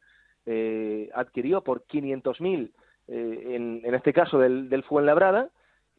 [0.47, 2.71] eh, adquirió por 500.000,
[3.09, 5.51] eh, en, en este caso del, del Fuenlabrada,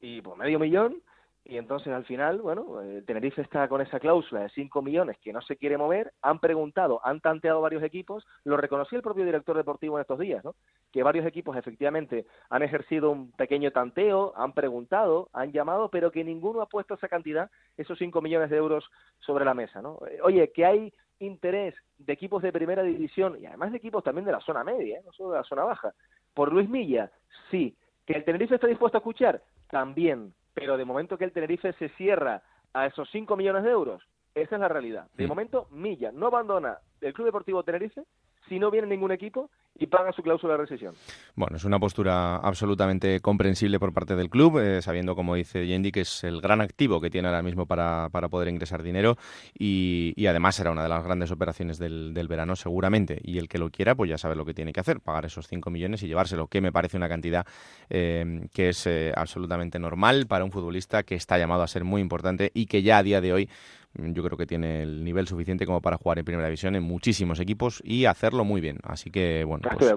[0.02, 1.02] y por medio millón,
[1.46, 5.32] y entonces al final, bueno, el Tenerife está con esa cláusula de 5 millones que
[5.32, 9.56] no se quiere mover, han preguntado, han tanteado varios equipos, lo reconoció el propio director
[9.56, 10.56] deportivo en estos días, ¿no?
[10.92, 16.24] Que varios equipos efectivamente han ejercido un pequeño tanteo, han preguntado, han llamado, pero que
[16.24, 18.84] ninguno ha puesto esa cantidad, esos 5 millones de euros
[19.20, 20.00] sobre la mesa, ¿no?
[20.24, 24.32] Oye, que hay interés de equipos de primera división y además de equipos también de
[24.32, 25.02] la zona media, ¿eh?
[25.06, 25.94] no solo de la zona baja.
[26.34, 27.12] Por Luis Milla,
[27.52, 27.78] sí.
[28.06, 29.42] ¿Que el Tenerife está dispuesto a escuchar?
[29.70, 30.34] También.
[30.56, 32.42] Pero de momento que el Tenerife se cierra
[32.74, 34.02] a esos 5 millones de euros,
[34.34, 35.08] esa es la realidad.
[35.14, 38.04] De momento, Milla no abandona el Club Deportivo Tenerife
[38.48, 40.94] si no viene ningún equipo y paga su cláusula de rescisión.
[41.36, 45.92] Bueno, es una postura absolutamente comprensible por parte del club, eh, sabiendo, como dice Yendi,
[45.92, 49.18] que es el gran activo que tiene ahora mismo para, para poder ingresar dinero
[49.58, 53.20] y, y, además será una de las grandes operaciones del, del, verano seguramente.
[53.22, 55.48] Y el que lo quiera, pues ya sabe lo que tiene que hacer, pagar esos
[55.48, 57.46] 5 millones y llevárselo, que me parece una cantidad
[57.90, 62.02] eh, que es eh, absolutamente normal para un futbolista que está llamado a ser muy
[62.02, 63.50] importante y que ya a día de hoy
[63.98, 67.40] yo creo que tiene el nivel suficiente como para jugar en primera división en muchísimos
[67.40, 68.80] equipos y hacerlo muy bien.
[68.84, 69.94] Así que, bueno, pues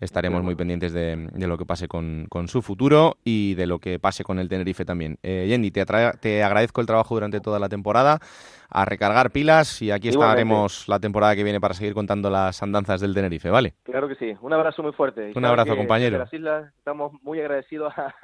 [0.00, 3.78] estaremos muy pendientes de, de, lo que pase con, con, su futuro y de lo
[3.78, 5.18] que pase con el Tenerife también.
[5.22, 5.84] Eh, Yendi, te,
[6.20, 8.18] te, agradezco el trabajo durante toda la temporada,
[8.68, 10.42] a recargar pilas y aquí Igualmente.
[10.42, 13.74] estaremos la temporada que viene para seguir contando las andanzas del Tenerife, ¿vale?
[13.82, 14.34] Claro que sí.
[14.40, 15.32] Un abrazo muy fuerte.
[15.34, 16.18] Un abrazo, compañero.
[16.18, 18.14] las islas estamos muy agradecidos a,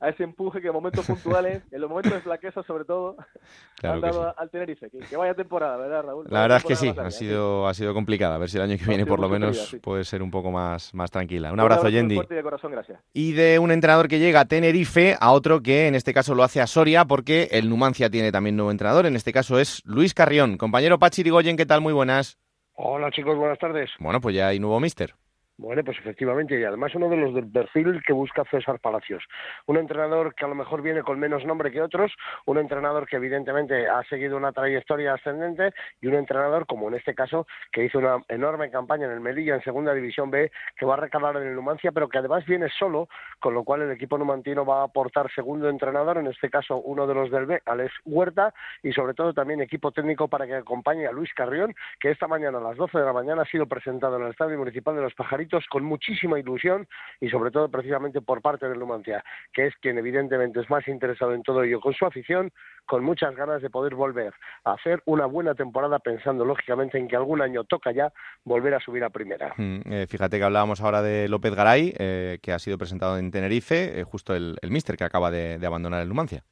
[0.00, 3.16] a ese empuje que en momentos puntuales, en los momentos de flaqueza sobre todo,
[3.76, 4.34] claro han dado sí.
[4.36, 4.90] al Tenerife.
[4.90, 6.26] Que, que, vaya temporada, ¿verdad, Raúl?
[6.28, 8.36] La verdad es que sí, ha sido, ha sido complicada.
[8.36, 9.78] A ver si el año que viene por lo menos sí.
[9.78, 11.48] puede ser un poco más, más tranquila.
[11.48, 12.20] Un, un abrazo, abrazo Yendi.
[12.28, 13.00] De corazón, gracias.
[13.12, 16.42] Y de un entrenador que llega a Tenerife a otro que en este caso lo
[16.42, 19.06] hace a Soria porque el Numancia tiene también nuevo entrenador.
[19.06, 20.56] En este caso es Luis Carrión.
[20.56, 21.80] Compañero Pachi Rigoyen, ¿qué tal?
[21.80, 22.38] Muy buenas.
[22.74, 23.90] Hola chicos, buenas tardes.
[23.98, 25.14] Bueno, pues ya hay nuevo mister.
[25.58, 29.24] Bueno, pues efectivamente, y además uno de los del perfil que busca César Palacios.
[29.64, 32.12] Un entrenador que a lo mejor viene con menos nombre que otros,
[32.44, 37.14] un entrenador que evidentemente ha seguido una trayectoria ascendente y un entrenador, como en este
[37.14, 40.92] caso, que hizo una enorme campaña en el Melilla en Segunda División B, que va
[40.92, 43.08] a recalar en el Numancia, pero que además viene solo,
[43.40, 47.06] con lo cual el equipo numantino va a aportar segundo entrenador, en este caso uno
[47.06, 48.52] de los del B, Alex Huerta,
[48.82, 52.58] y sobre todo también equipo técnico para que acompañe a Luis Carrión, que esta mañana
[52.58, 55.14] a las 12 de la mañana ha sido presentado en el Estadio Municipal de Los
[55.14, 56.86] Pajaritos con muchísima ilusión
[57.20, 61.34] y sobre todo precisamente por parte del Numancia, que es quien evidentemente es más interesado
[61.34, 62.52] en todo ello con su afición,
[62.86, 64.34] con muchas ganas de poder volver
[64.64, 68.12] a hacer una buena temporada pensando lógicamente en que algún año toca ya
[68.44, 69.54] volver a subir a primera.
[69.56, 73.30] Mm, eh, fíjate que hablábamos ahora de López Garay, eh, que ha sido presentado en
[73.30, 76.44] Tenerife, eh, justo el, el míster que acaba de abandonar el Numancia.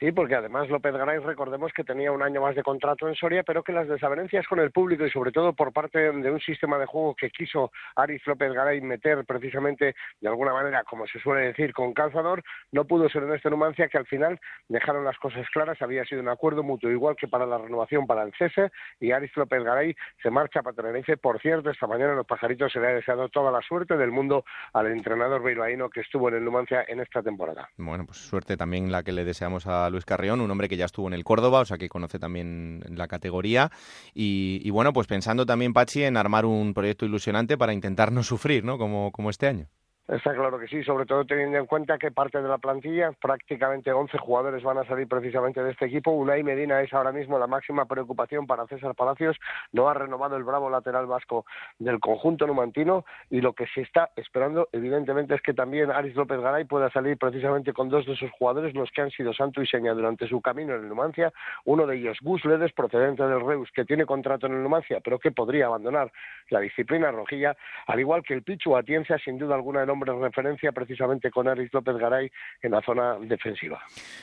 [0.00, 3.42] Sí, porque además López Garay, recordemos que tenía un año más de contrato en Soria,
[3.42, 6.78] pero que las desavenencias con el público y sobre todo por parte de un sistema
[6.78, 11.48] de juego que quiso Aris López Garay meter precisamente de alguna manera, como se suele
[11.48, 12.42] decir, con calzador,
[12.72, 16.22] no pudo ser en este Numancia que al final dejaron las cosas claras, había sido
[16.22, 18.70] un acuerdo mutuo igual que para la renovación para el cese
[19.00, 21.18] y Aris López Garay se marcha para Tenerife.
[21.18, 24.12] Por cierto, esta mañana en los pajaritos se le ha deseado toda la suerte del
[24.12, 27.68] mundo al entrenador bilbaíno que estuvo en el Numancia en esta temporada.
[27.76, 30.84] Bueno, pues suerte también la que le deseamos a Luis Carrión, un hombre que ya
[30.84, 33.70] estuvo en el Córdoba, o sea que conoce también la categoría.
[34.14, 38.64] Y, bueno, pues pensando también, Pachi, en armar un proyecto ilusionante para intentar no sufrir,
[38.64, 38.78] ¿no?
[38.78, 39.68] Como, como este año.
[40.10, 43.92] Está claro que sí, sobre todo teniendo en cuenta que parte de la plantilla, prácticamente
[43.92, 46.10] 11 jugadores van a salir precisamente de este equipo.
[46.10, 49.36] Unai Medina es ahora mismo la máxima preocupación para César Palacios.
[49.70, 51.46] No ha renovado el bravo lateral vasco
[51.78, 56.40] del conjunto numantino y lo que se está esperando, evidentemente, es que también Aris López
[56.40, 59.66] Garay pueda salir precisamente con dos de esos jugadores, los que han sido santo y
[59.68, 61.32] seña durante su camino en el Numancia.
[61.66, 65.20] Uno de ellos, Gus Ledes, procedente del Reus, que tiene contrato en el Numancia, pero
[65.20, 66.10] que podría abandonar
[66.48, 67.56] la disciplina rojilla,
[67.86, 71.72] al igual que el Pichu Atienza, sin duda alguna, el hombre referencia precisamente con Aris
[71.72, 72.30] López Garay
[72.62, 73.80] en la zona defensiva.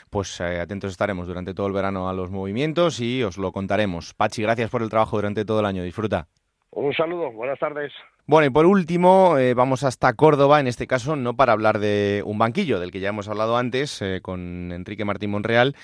[0.10, 4.14] Pues eh, atentos estaremos durante todo el verano a los movimientos y os lo contaremos.
[4.14, 5.84] Pachi, gracias por el trabajo durante todo el año.
[5.84, 6.28] Disfruta.
[6.72, 7.92] Un saludo, buenas tardes.
[8.26, 12.22] Bueno, y por último, eh, vamos hasta Córdoba, en este caso no para hablar de
[12.26, 15.76] un banquillo, del que ya hemos hablado antes, eh, con Enrique Martín Monreal.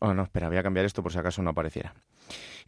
[0.00, 1.94] Oh, no, espera, voy a cambiar esto por si acaso no apareciera.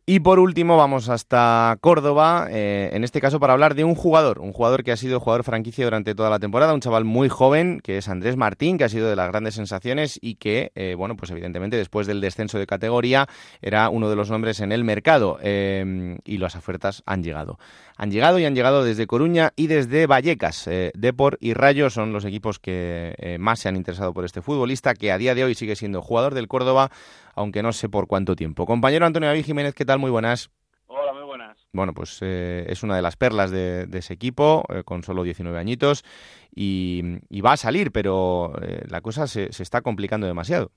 [0.07, 4.41] Y por último vamos hasta Córdoba, eh, en este caso para hablar de un jugador,
[4.41, 7.81] un jugador que ha sido jugador franquicia durante toda la temporada, un chaval muy joven
[7.81, 11.17] que es Andrés Martín, que ha sido de las grandes sensaciones y que, eh, bueno,
[11.17, 13.29] pues evidentemente después del descenso de categoría
[13.63, 17.59] era uno de los nombres en el mercado eh, y las ofertas han llegado.
[17.97, 20.69] Han llegado y han llegado desde Coruña y desde Vallecas.
[20.95, 25.13] Depor y Rayo son los equipos que más se han interesado por este futbolista, que
[25.13, 26.91] a día de hoy sigue siendo jugador del Córdoba,
[27.35, 28.67] aunque no sé por cuánto tiempo.
[28.67, 29.99] Compañero Antonio David Jiménez, ¿qué tal?
[29.99, 30.51] Muy buenas.
[30.87, 31.69] Hola, muy buenas.
[31.73, 35.57] Bueno, pues eh, es una de las perlas de, ese equipo, eh, con solo 19
[35.59, 36.05] añitos,
[36.53, 40.73] y, va a salir, pero eh, la cosa se, está complicando demasiado.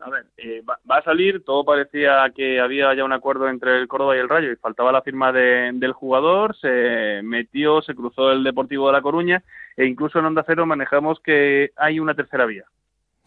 [0.00, 0.26] A ver,
[0.68, 4.28] va, a salir, todo parecía que había ya un acuerdo entre el Córdoba y el
[4.28, 9.02] Rayo y faltaba la firma del jugador, se metió, se cruzó el Deportivo de La
[9.02, 9.42] Coruña
[9.76, 12.66] e incluso en Onda Cero manejamos que hay una tercera vía.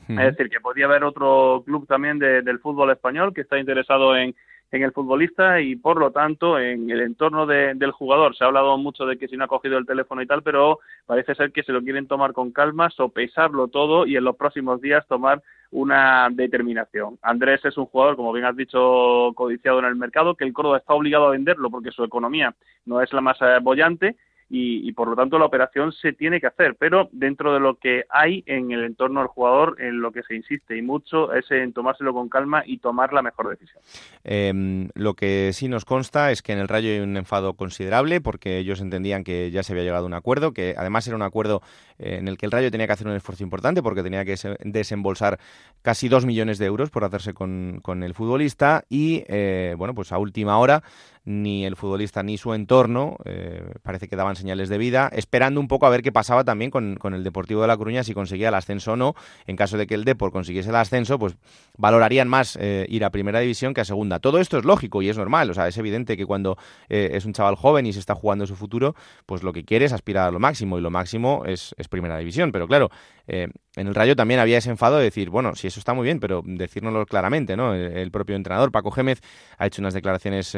[0.09, 4.35] Es decir, que podría haber otro club también del fútbol español que está interesado en,
[4.71, 8.35] en el futbolista y por lo tanto en el entorno del jugador.
[8.35, 10.79] Se ha hablado mucho de que si no ha cogido el teléfono y tal, pero
[11.05, 14.81] parece ser que se lo quieren tomar con calma, sopesarlo todo y en los próximos
[14.81, 15.41] días tomar
[15.71, 17.17] una determinación.
[17.21, 20.77] Andrés es un jugador, como bien has dicho, codiciado en el mercado, que el Córdoba
[20.77, 22.55] está obligado a venderlo porque su economía
[22.85, 24.15] no es la más eh, bollante
[24.49, 28.05] y, por lo tanto la operación se tiene que hacer, pero dentro de lo que
[28.09, 31.71] hay en el entorno del jugador, en lo que se insiste y mucho es en
[31.71, 33.81] tomárselo con calma y tomar la mejor decisión.
[34.23, 38.21] Em, lo que sí nos consta es que en el Rayo hay un enfado considerable
[38.21, 41.21] porque ellos entendían que ya se había llegado a un acuerdo, que además era un
[41.21, 41.61] acuerdo
[41.99, 44.35] eh, en el que el Rayo tenía que hacer un esfuerzo importante porque tenía que
[44.61, 45.39] desembolsar
[45.83, 50.17] casi dos millones de euros por hacerse con, el futbolista y, eh, bueno, pues a
[50.17, 50.83] última hora
[51.29, 55.67] ni el futbolista ni su entorno eh, parece que daban señales de vida, esperando un
[55.67, 58.55] poco a ver qué pasaba también con, el Deportivo de La Coruña, si conseguía el
[58.55, 59.13] ascenso o no.
[59.45, 61.37] En caso de que el Depor consiguiese el ascenso, pues
[61.77, 64.17] valorarían más eh, ir a Primera División que a Segunda.
[64.17, 66.57] Todo esto es lógico y es normal, o sea, es evidente que cuando
[66.89, 68.95] eh, es un chaval joven y se está jugando su futuro,
[69.27, 72.17] pues lo que quiere es aspirar a lo máximo y lo máximo es, es Primera
[72.17, 72.51] División.
[72.51, 72.89] Pero claro,
[73.29, 76.19] en el Rayo también había ese enfado de decir, bueno, sí, eso está muy bien,
[76.19, 77.73] pero decírnoslo claramente, ¿no?
[77.73, 79.21] El, propio entrenador, Paco Gémez,
[79.57, 80.57] ha hecho unas declaraciones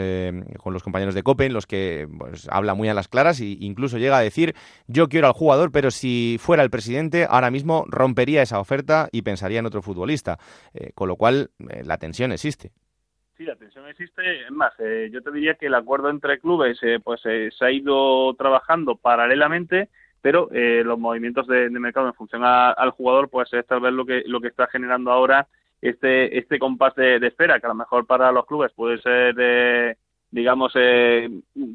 [0.57, 3.57] con los compañeros de COPE en los que pues, habla muy a las claras e
[3.59, 4.55] incluso llega a decir
[4.87, 9.21] yo quiero al jugador, pero si fuera el presidente ahora mismo rompería esa oferta y
[9.21, 10.37] pensaría en otro futbolista,
[10.73, 12.71] eh, con lo cual eh, la tensión existe.
[13.37, 14.45] sí, la tensión existe.
[14.45, 17.71] Es más, eh, yo te diría que el acuerdo entre clubes eh, pues se ha
[17.71, 19.89] ido trabajando paralelamente,
[20.21, 24.23] pero los movimientos de, mercado en función al jugador, pues es tal vez lo que
[24.25, 25.47] lo que está generando ahora
[25.81, 29.97] este este compás de, espera, que a lo mejor para los clubes puede ser,
[30.29, 30.73] digamos,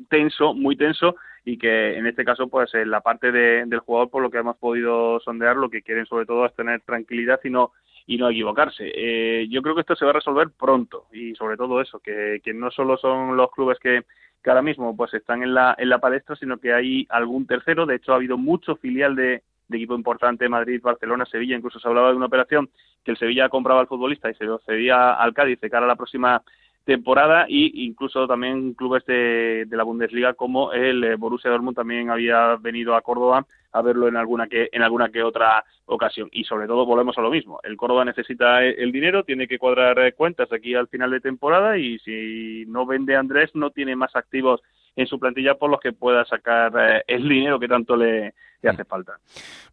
[0.09, 1.17] tenso, muy tenso,
[1.47, 5.21] y que en este caso, pues la parte del jugador, por lo que hemos podido
[5.21, 7.73] sondear, lo que quieren sobre todo es tener tranquilidad y no
[8.05, 8.91] y no equivocarse.
[8.95, 12.41] Eh, yo creo que esto se va a resolver pronto y sobre todo eso, que,
[12.43, 14.05] que no solo son los clubes que,
[14.47, 17.85] que, ahora mismo pues están en la, en la palestra, sino que hay algún tercero.
[17.85, 19.43] De hecho, ha habido mucho filial de,
[19.73, 21.57] equipo importante, Madrid, Barcelona, Sevilla.
[21.57, 22.71] Incluso se hablaba de una operación
[23.03, 25.89] que el Sevilla compraba al futbolista y se lo cedía al Cádiz de cara a
[25.89, 26.45] la próxima
[26.87, 32.11] temporada y incluso también clubes de, de, la Bundesliga como el eh, Borussia Dortmund también
[32.11, 36.29] había venido a Córdoba a verlo en alguna que en alguna que otra ocasión.
[36.33, 39.99] Y sobre todo volvemos a lo mismo el Córdoba necesita el dinero tiene que cuadrar
[39.99, 44.15] eh, cuentas aquí al final de temporada y si no vende Andrés no tiene más
[44.15, 44.63] activos
[44.97, 48.35] en su plantilla por los que pueda sacar eh, el dinero que tanto le,
[48.65, 49.19] hace falta.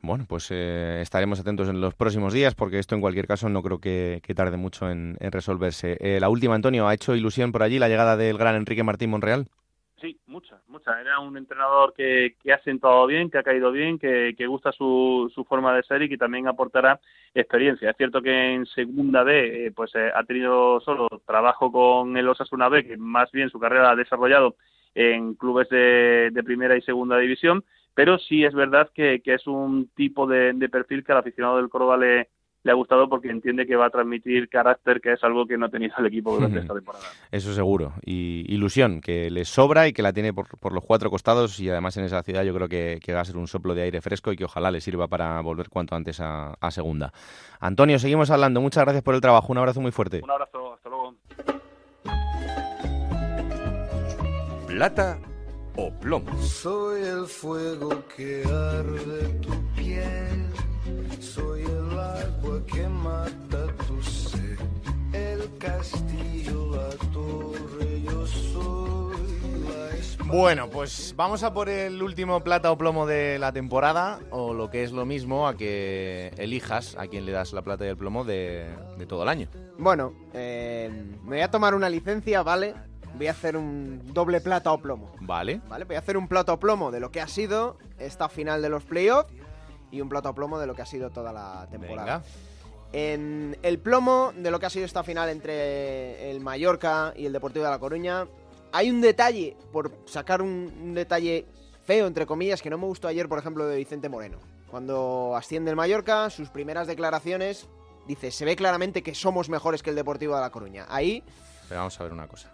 [0.01, 3.63] Bueno, pues eh, estaremos atentos en los próximos días porque esto en cualquier caso no
[3.63, 5.97] creo que, tarde mucho en, resolverse.
[5.99, 9.09] Eh, la última, Antonio, ¿ha hecho ilusión por allí la llegada del gran Enrique Martín
[9.09, 9.47] Monreal?
[10.01, 10.99] Sí, mucha, mucha.
[10.99, 14.73] Era un entrenador que, que ha sentado bien, que ha caído bien, que, que gusta
[14.73, 16.99] su, su, forma de ser y que también aportará
[17.33, 17.89] experiencia.
[17.89, 22.85] Es cierto que en segunda B pues ha tenido solo trabajo con el Osasuna B,
[22.85, 24.57] que más bien su carrera ha desarrollado
[24.95, 27.63] en clubes de, primera y segunda división,
[27.93, 31.97] pero sí es verdad que, es un tipo de, perfil que al aficionado del Córdoba
[31.97, 32.29] le,
[32.63, 35.65] le ha gustado porque entiende que va a transmitir carácter, que es algo que no
[35.65, 37.05] ha tenido el equipo durante esta temporada.
[37.31, 37.93] Eso seguro.
[38.05, 41.69] Y ilusión, que le sobra y que la tiene por, por los cuatro costados y
[41.69, 44.31] además en esa ciudad yo creo que, va a ser un soplo de aire fresco
[44.31, 47.11] y que ojalá le sirva para volver cuanto antes a, a segunda.
[47.59, 48.61] Antonio, seguimos hablando.
[48.61, 49.51] Muchas gracias por el trabajo.
[49.51, 50.21] Un abrazo muy fuerte.
[50.23, 50.73] Un abrazo.
[50.73, 51.15] Hasta luego.
[54.73, 55.19] Plata
[55.75, 56.35] o plomo.
[56.41, 60.47] Soy el fuego que arde tu piel,
[61.19, 64.57] soy el agua que mata tu sed,
[65.13, 69.15] el castillo, la torre, yo soy
[70.17, 74.55] la Bueno, pues vamos a por el último plata o plomo de la temporada, o
[74.55, 77.89] lo que es lo mismo, a que elijas a quién le das la plata y
[77.89, 78.69] el plomo de,
[79.07, 79.47] todo el año.
[79.77, 80.89] Bueno, eh,
[81.23, 82.73] me voy a tomar una licencia, ¿vale?
[83.23, 85.09] Voy a hacer un doble plata o plomo.
[85.21, 85.61] Vale.
[85.69, 88.61] Vale, voy a hacer un plato o plomo de lo que ha sido esta final
[88.61, 89.31] de los playoffs
[89.91, 92.21] y un plato o plomo de lo que ha sido toda la temporada.
[92.91, 97.31] En el plomo de lo que ha sido esta final entre el Mallorca y el
[97.31, 98.27] Deportivo de La Coruña,
[98.73, 101.45] hay un detalle, por sacar un, detalle
[101.85, 104.39] feo, entre comillas, que no me gustó ayer, por ejemplo, de Vicente Moreno.
[104.69, 107.69] Cuando asciende el Mallorca, sus primeras declaraciones,
[108.05, 110.85] dice, se ve claramente que somos mejores que el Deportivo de La Coruña.
[110.89, 111.23] Ahí...
[111.69, 112.51] Pero vamos a ver una cosa.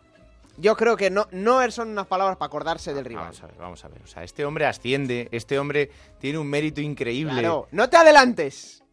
[0.60, 3.26] Yo creo que no, no son unas palabras para acordarse del rival.
[3.26, 4.02] Vamos a ver, vamos a ver.
[4.04, 5.90] O sea, este hombre asciende, este hombre
[6.20, 7.40] tiene un mérito increíble.
[7.40, 8.84] Claro, no te adelantes.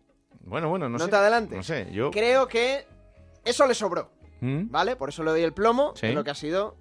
[0.40, 1.04] Bueno, bueno, no, sé.
[1.04, 1.56] No te adelantes.
[1.56, 2.12] No sé, yo...
[2.12, 2.86] Creo que
[3.44, 4.70] eso le sobró, ¿Mm?
[4.70, 4.94] ¿vale?
[4.94, 6.76] Por eso le doy el plomo de lo que ha sido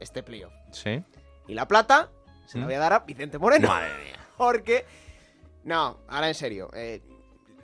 [0.00, 0.50] este plío.
[0.70, 1.04] Sí.
[1.46, 2.10] Y la plata
[2.46, 2.68] se la ¿Mm?
[2.68, 3.68] voy a dar a Vicente Moreno.
[3.68, 4.18] Madre mía.
[4.38, 4.86] Porque...
[5.64, 6.70] No, ahora en serio.
[6.72, 7.02] Eh,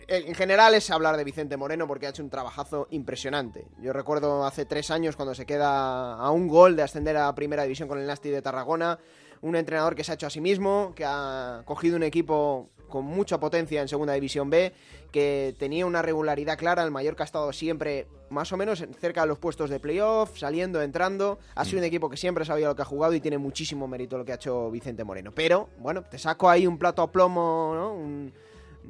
[0.09, 3.67] en general es hablar de Vicente Moreno porque ha hecho un trabajazo impresionante.
[3.81, 7.65] Yo recuerdo hace tres años cuando se queda a un gol de ascender a Primera
[7.65, 8.99] División con el Nasti de Tarragona,
[9.43, 13.05] un entrenador que se ha hecho a sí mismo, que ha cogido un equipo con
[13.05, 14.73] mucha potencia en Segunda División B,
[15.13, 19.27] que tenía una regularidad clara, el Mallorca ha estado siempre más o menos cerca de
[19.27, 22.83] los puestos de playoff, saliendo, entrando, ha sido un equipo que siempre sabía lo que
[22.83, 25.33] ha jugado y tiene muchísimo mérito lo que ha hecho Vicente Moreno.
[25.35, 27.93] Pero, bueno, te saco ahí un plato a plomo, ¿no?
[27.93, 28.33] Un,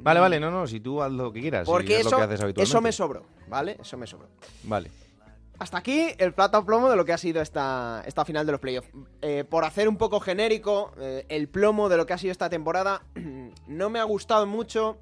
[0.01, 1.65] Vale, vale, no, no, si tú haz lo que quieras.
[1.67, 3.77] Porque eso, lo que haces eso me sobró, ¿vale?
[3.79, 4.27] Eso me sobró.
[4.63, 4.89] Vale.
[5.59, 8.61] Hasta aquí el plato plomo de lo que ha sido esta, esta final de los
[8.61, 8.89] playoffs.
[9.21, 12.49] Eh, por hacer un poco genérico, eh, el plomo de lo que ha sido esta
[12.49, 13.03] temporada,
[13.67, 14.97] no me ha gustado mucho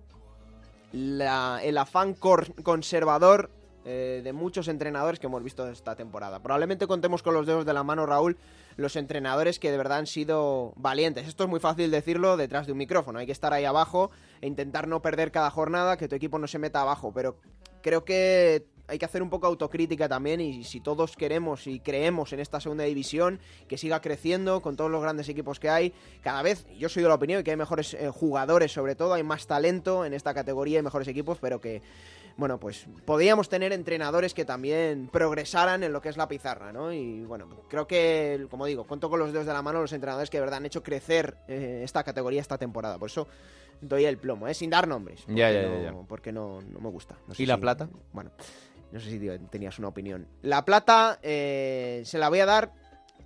[0.93, 3.51] el afán conservador
[3.85, 6.41] eh, de muchos entrenadores que hemos visto esta temporada.
[6.41, 8.37] Probablemente contemos con los dedos de la mano, Raúl,
[8.75, 11.27] los entrenadores que de verdad han sido valientes.
[11.27, 13.19] Esto es muy fácil decirlo detrás de un micrófono.
[13.19, 16.47] Hay que estar ahí abajo e intentar no perder cada jornada, que tu equipo no
[16.47, 17.11] se meta abajo.
[17.13, 17.37] Pero
[17.81, 22.31] creo que hay que hacer un poco autocrítica también y si todos queremos y creemos
[22.33, 26.41] en esta segunda división, que siga creciendo con todos los grandes equipos que hay, cada
[26.41, 29.45] vez, yo soy de la opinión que hay mejores eh, jugadores sobre todo, hay más
[29.45, 31.81] talento en esta categoría, hay mejores equipos, pero que
[32.37, 36.93] bueno, pues podríamos tener entrenadores que también progresaran en lo que es la pizarra, ¿no?
[36.93, 40.29] Y bueno, creo que, como digo, cuento con los dedos de la mano los entrenadores
[40.29, 42.99] que de verdad han hecho crecer eh, esta categoría esta temporada.
[42.99, 43.27] Por eso
[43.81, 44.53] doy el plomo, ¿eh?
[44.53, 45.23] Sin dar nombres.
[45.27, 47.15] ya, ya, ya, Porque no, me gusta.
[47.37, 47.89] ¿Y la plata?
[48.13, 48.31] Bueno.
[48.89, 49.19] No sé si
[49.49, 50.27] tenías una opinión.
[50.43, 52.71] La plata eh, se la voy a dar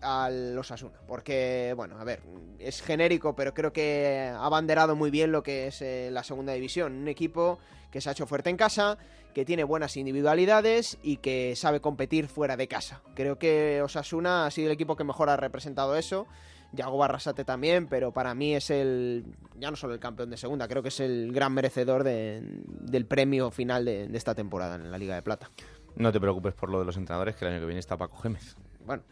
[0.01, 2.21] a los Asuna, porque, bueno, a ver,
[2.59, 6.53] es genérico, pero creo que ha banderado muy bien lo que es eh, la segunda
[6.53, 6.93] división.
[6.93, 7.59] Un equipo
[7.91, 8.97] que se ha hecho fuerte en casa,
[9.33, 13.01] que tiene buenas individualidades y que sabe competir fuera de casa.
[13.15, 16.27] Creo que Osasuna ha sido el equipo que mejor ha representado eso.
[16.73, 19.25] Yago Barrasate también, pero para mí es el,
[19.59, 23.51] ya no solo el campeón de segunda, creo que es el gran merecedor del premio
[23.51, 25.49] final de, esta temporada en la Liga de Plata.
[25.95, 28.17] No te preocupes por lo de los entrenadores, que el año que viene está Paco
[28.17, 28.55] Gémez.
[28.85, 29.03] Bueno,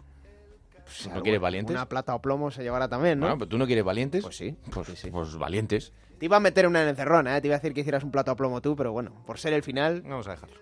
[0.90, 1.76] pues, ¿No quieres valientes?
[1.76, 3.26] Una plata o plomo se llevará también, ¿no?
[3.28, 4.24] Bueno, pero tú no quieres valientes.
[4.24, 4.56] Pues sí.
[4.72, 5.94] Pues, sí, pues valientes.
[6.18, 7.42] Te iba a meter una en encerrona, ¿eh?
[7.42, 9.54] Te iba a decir que hicieras un plato a plomo tú, pero bueno, por ser
[9.54, 10.02] el final...
[10.02, 10.60] Vamos a dejarlo.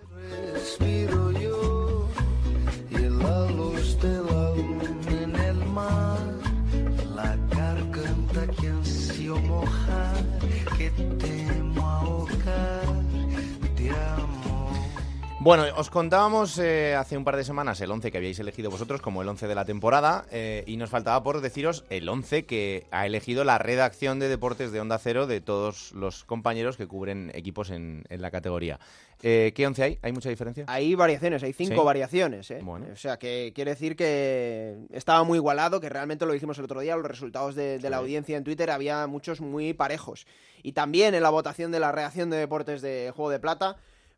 [15.39, 19.03] Bueno, os contábamos eh, hace un par de semanas el 11 que habíais elegido vosotros
[19.03, 22.87] como el 11 de la temporada eh, y nos faltaba por deciros el 11 que
[22.89, 27.31] ha elegido la redacción de deportes de Onda Cero de todos los compañeros que cubren
[27.35, 28.79] equipos en, la categoría.
[29.21, 29.99] Eh, ¿Qué 11 hay?
[30.01, 30.65] ¿Hay mucha diferencia?
[30.67, 32.49] Hay variaciones, hay cinco variaciones.
[32.51, 36.79] O sea, que quiere decir que estaba muy igualado, que realmente lo dijimos el otro
[36.79, 40.25] día, los resultados de, la audiencia en Twitter había muchos muy parejos.
[40.63, 43.77] Y también en la votación de la redacción de deportes de Juego de Plata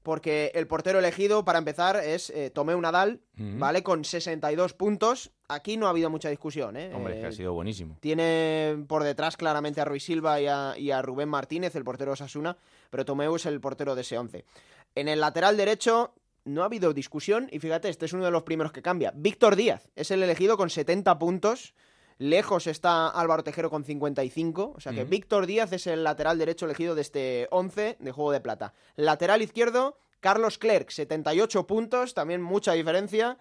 [0.09, 3.83] porque el portero elegido, para empezar, es eh, Tomeu Nadal, ¿vale?
[3.83, 5.29] Con 62 puntos.
[5.47, 6.91] Aquí no ha habido mucha discusión, ¿eh?
[6.95, 7.95] Hombre, que ha eh, sido buenísimo.
[7.99, 10.47] Tiene por detrás claramente a Ruiz Silva y
[10.89, 12.57] a, Rubén Martínez, el portero de Osasuna,
[12.89, 14.45] pero Tomeu es el portero de ese 11.
[14.95, 18.41] En el lateral derecho no ha habido discusión y fíjate, este es uno de los
[18.41, 19.13] primeros que cambia.
[19.13, 21.75] Víctor Díaz es el elegido con 70 puntos.
[22.19, 24.73] Lejos está Álvaro Tejero con 55.
[24.75, 28.33] O sea que Víctor Díaz es el lateral derecho elegido de este 11 de Juego
[28.33, 28.73] de Plata.
[28.97, 33.37] Lateral izquierdo, Carlos Clerc, 78 puntos, también mucha diferencia.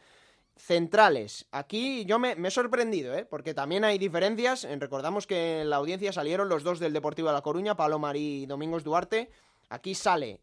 [0.56, 1.46] Centrales.
[1.50, 3.24] Aquí yo me, he sorprendido, ¿eh?
[3.24, 4.66] porque también hay diferencias.
[4.78, 8.42] Recordamos que en la audiencia salieron los dos del Deportivo de La Coruña, Pablo Marí
[8.42, 9.30] y Domingos Duarte.
[9.70, 10.40] Aquí sale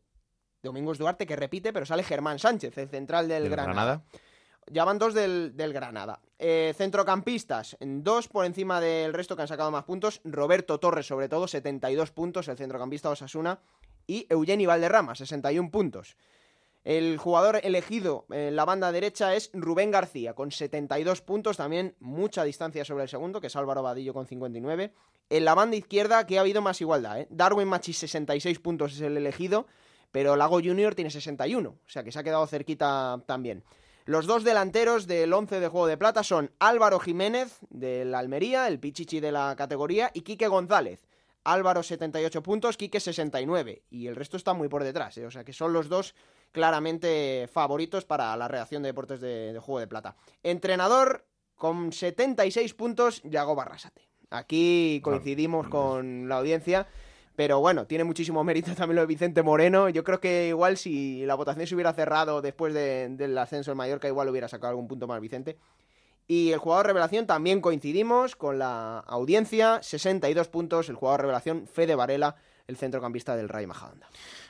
[0.61, 4.03] Domingos Duarte, que repite, pero sale Germán Sánchez, el central del, Granada.
[4.72, 6.20] Ya van dos del, Granada.
[6.39, 10.22] Eh, centrocampistas, dos por encima del resto que han sacado más puntos.
[10.24, 13.59] Roberto Torres, sobre todo, 72 puntos, el centrocampista Osasuna.
[14.07, 16.16] Y Eugeni Valderrama, 61 puntos.
[16.84, 22.43] El jugador elegido en la banda derecha es Rubén García, con 72 puntos, también mucha
[22.43, 24.93] distancia sobre el segundo, que es Álvaro Vadillo con 59.
[25.32, 27.28] En la banda izquierda, que ha habido más igualdad, ¿eh?
[27.32, 29.66] Darwin Machis, 66 puntos es el elegido,
[30.11, 33.63] pero Lago Junior tiene 61, o sea que se ha quedado cerquita también.
[34.08, 38.80] Los dos delanteros del 11 de Juego de Plata son Álvaro Jiménez, del Almería, el
[38.80, 41.08] pichichi de la categoría, y Quique González.
[41.43, 43.82] Álvaro 78 puntos, Quique 69.
[43.89, 45.26] Y el resto está muy por detrás, ¿eh?
[45.26, 46.14] o sea que son los dos
[46.51, 50.16] claramente favoritos para la reacción de deportes de, Juego de Plata.
[50.43, 51.26] Entrenador
[51.56, 54.03] con 76 puntos, Yago Barrasate.
[54.30, 56.88] Aquí coincidimos con la audiencia.
[57.36, 59.89] Pero bueno, tiene muchísimo mérito también lo de Vicente Moreno.
[59.89, 64.07] Yo creo que igual si la votación se hubiera cerrado después del ascenso en Mallorca,
[64.07, 65.57] igual hubiera sacado algún punto más Vicente.
[66.27, 71.93] Y el jugador revelación también coincidimos con la audiencia, 62 puntos, el jugador revelación Fede
[71.93, 72.36] Varela,
[72.67, 74.07] el centrocampista del Rayo Majadahonda.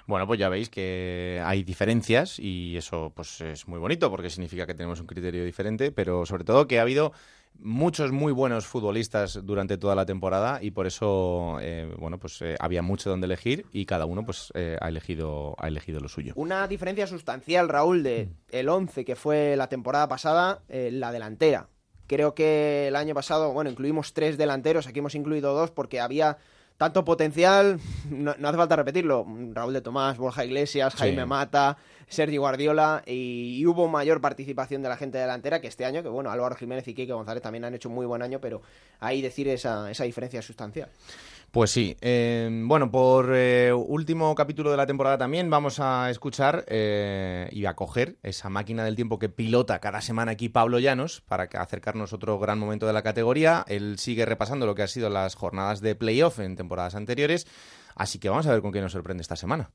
[0.08, 4.66] Bueno, pues ya veis que hay diferencias y eso pues es muy bonito porque significa
[4.66, 7.12] que tenemos un criterio diferente, pero sobre todo que ha habido
[7.60, 12.56] muchos muy buenos futbolistas durante toda la temporada y por eso eh, bueno pues eh,
[12.60, 16.34] había mucho donde elegir y cada uno pues eh, ha elegido ha elegido lo suyo.
[16.36, 21.70] Una diferencia sustancial Raúl de el 11 que fue la temporada pasada la delantera.
[22.08, 26.38] Creo que el año pasado bueno incluimos tres delanteros aquí hemos incluido dos porque había
[26.78, 33.02] tanto potencial, no, hace falta repetirlo, Raúl de Tomás, Borja Iglesias, Jaime Mata, Sergio Guardiola,
[33.06, 36.88] y, hubo mayor participación de la gente delantera que este año, que bueno, Álvaro Jiménez
[36.88, 38.62] y Quique González también han hecho un muy buen año, pero
[39.00, 40.90] ahí decir esa, esa diferencia sustancial.
[41.56, 41.96] Pues sí.
[42.02, 47.66] Eh, bueno, por eh, último capítulo de la temporada también vamos a escuchar eh, y
[47.66, 52.12] a coger esa máquina del tiempo que pilota cada semana aquí Pablo Llanos para acercarnos
[52.12, 53.64] otro gran momento de la categoría.
[53.70, 57.48] Él sigue repasando lo que ha sido las jornadas de playoff en temporadas anteriores.
[57.96, 59.72] Así que vamos a ver con qué nos sorprende esta semana.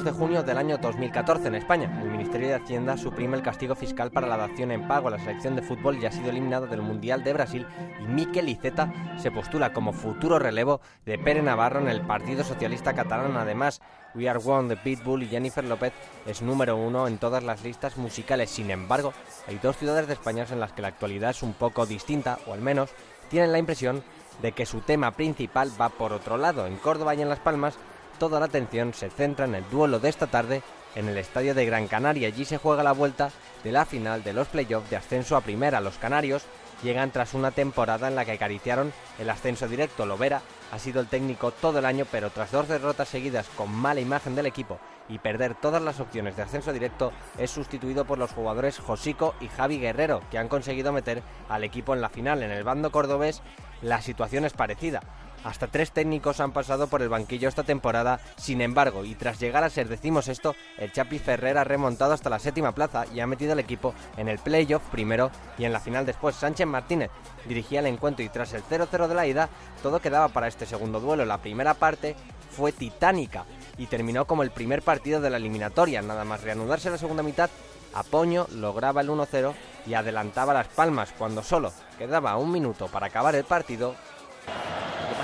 [0.00, 2.00] 22 de junio del año 2014 en España.
[2.02, 5.18] El Ministerio de Hacienda suprime el castigo fiscal para la dación en pago a la
[5.18, 7.66] selección de fútbol ya ha sido eliminado del Mundial de Brasil
[8.00, 12.94] y Miquel Iceta se postula como futuro relevo de Pere Navarro en el Partido Socialista
[12.94, 13.36] Catalán.
[13.36, 13.82] Además,
[14.14, 15.92] We Are One de Pitbull y Jennifer López
[16.26, 18.48] es número uno en todas las listas musicales.
[18.48, 19.12] Sin embargo,
[19.48, 22.54] hay dos ciudades de España en las que la actualidad es un poco distinta, o
[22.54, 22.90] al menos
[23.28, 24.02] tienen la impresión
[24.40, 26.66] de que su tema principal va por otro lado.
[26.66, 27.78] En Córdoba y en Las Palmas,
[28.20, 30.62] toda la atención se centra en el duelo de esta tarde
[30.94, 32.28] en el estadio de Gran Canaria.
[32.28, 33.30] Allí se juega la vuelta
[33.64, 35.80] de la final de los playoffs de ascenso a primera.
[35.80, 36.44] Los canarios
[36.82, 40.04] llegan tras una temporada en la que acariciaron el ascenso directo.
[40.04, 44.02] Lovera ha sido el técnico todo el año, pero tras dos derrotas seguidas con mala
[44.02, 48.32] imagen del equipo y perder todas las opciones de ascenso directo, es sustituido por los
[48.32, 52.42] jugadores Josico y Javi Guerrero, que han conseguido meter al equipo en la final.
[52.42, 53.42] En el bando cordobés
[53.82, 55.00] la situación es parecida.
[55.44, 59.64] Hasta tres técnicos han pasado por el banquillo esta temporada, sin embargo, y tras llegar
[59.64, 63.26] a ser decimos esto, el Chapi Ferrer ha remontado hasta la séptima plaza y ha
[63.26, 66.36] metido al equipo en el playoff primero y en la final después.
[66.36, 67.10] Sánchez Martínez
[67.48, 69.48] dirigía el encuentro y tras el 0-0 de la ida,
[69.82, 71.24] todo quedaba para este segundo duelo.
[71.24, 72.16] La primera parte
[72.50, 73.44] fue titánica
[73.78, 76.02] y terminó como el primer partido de la eliminatoria.
[76.02, 77.48] Nada más reanudarse la segunda mitad,
[77.94, 79.54] Apoño lograba el 1-0
[79.86, 83.94] y adelantaba las palmas cuando solo quedaba un minuto para acabar el partido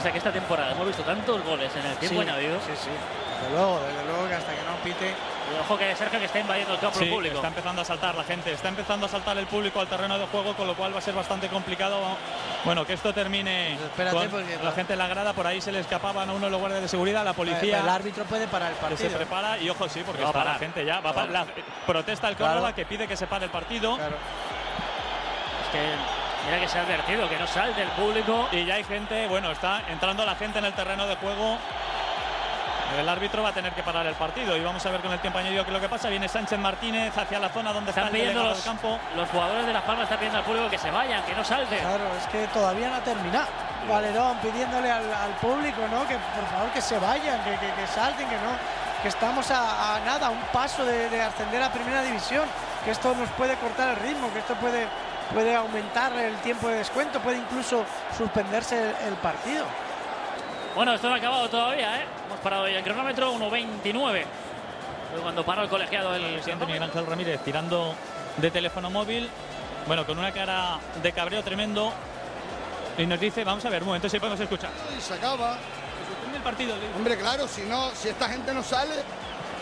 [0.06, 2.58] pasa que esta temporada hemos visto tantos goles en el tiempo sí, añadido.
[2.60, 2.90] Sí, sí.
[3.42, 5.10] Desde luego, desde luego que hasta que no pite.
[5.10, 7.36] Y ojo que Sergio que está invadiendo el campo sí, público.
[7.36, 10.26] Está empezando a saltar la gente, está empezando a saltar el público al terreno de
[10.26, 11.98] juego, con lo cual va a ser bastante complicado.
[12.64, 13.76] Bueno, que esto termine.
[13.96, 16.46] Pues con porque, la gente en la grada, por ahí se le escapaban a uno
[16.46, 17.80] de los guardias de seguridad, la policía.
[17.80, 18.98] El árbitro puede parar el partido.
[18.98, 20.54] Que se prepara y ojo, sí, porque va está parar.
[20.54, 21.00] la gente ya.
[21.00, 21.46] Va la,
[21.86, 23.96] protesta el Córdoba que pide que se pare el partido.
[23.96, 24.16] Claro.
[25.64, 26.15] Es que
[26.46, 28.48] Mira que se ha advertido que no salte el público.
[28.52, 31.58] Y ya hay gente, bueno, está entrando la gente en el terreno de juego.
[32.96, 35.18] El árbitro va a tener que parar el partido y vamos a ver con el
[35.18, 36.08] tiempo añadido qué es lo que pasa.
[36.08, 38.98] Viene Sánchez Martínez hacia la zona donde Están está el pidiendo los, del campo.
[39.16, 41.80] los jugadores de Las Palmas están pidiendo al público que se vayan, que no salten.
[41.80, 43.48] Claro, es que todavía no ha terminado.
[43.88, 46.06] Valerón pidiéndole al, al público, ¿no?
[46.06, 48.56] Que por favor que se vayan, que, que, que salten, que no,
[49.02, 52.44] que estamos a, a nada, a un paso de, de ascender a primera división,
[52.84, 54.86] que esto nos puede cortar el ritmo, que esto puede
[55.32, 57.84] puede aumentar el tiempo de descuento, puede incluso
[58.16, 59.64] suspenderse el, el partido.
[60.74, 62.04] Bueno, esto no ha acabado todavía, ¿eh?
[62.26, 64.24] Hemos parado ya el cronómetro 1.29.
[65.12, 67.94] Fue cuando paró el colegiado el presidente Miguel Ángel Ramírez tirando
[68.36, 69.30] de teléfono móvil,
[69.86, 71.92] bueno, con una cara de cabreo tremendo.
[72.98, 74.70] Y nos dice, vamos a ver, un momento si podemos escuchar.
[74.96, 75.54] Y se acaba.
[75.54, 76.74] Se suspende el partido.
[76.94, 78.94] Hombre, claro, si no, si esta gente no sale,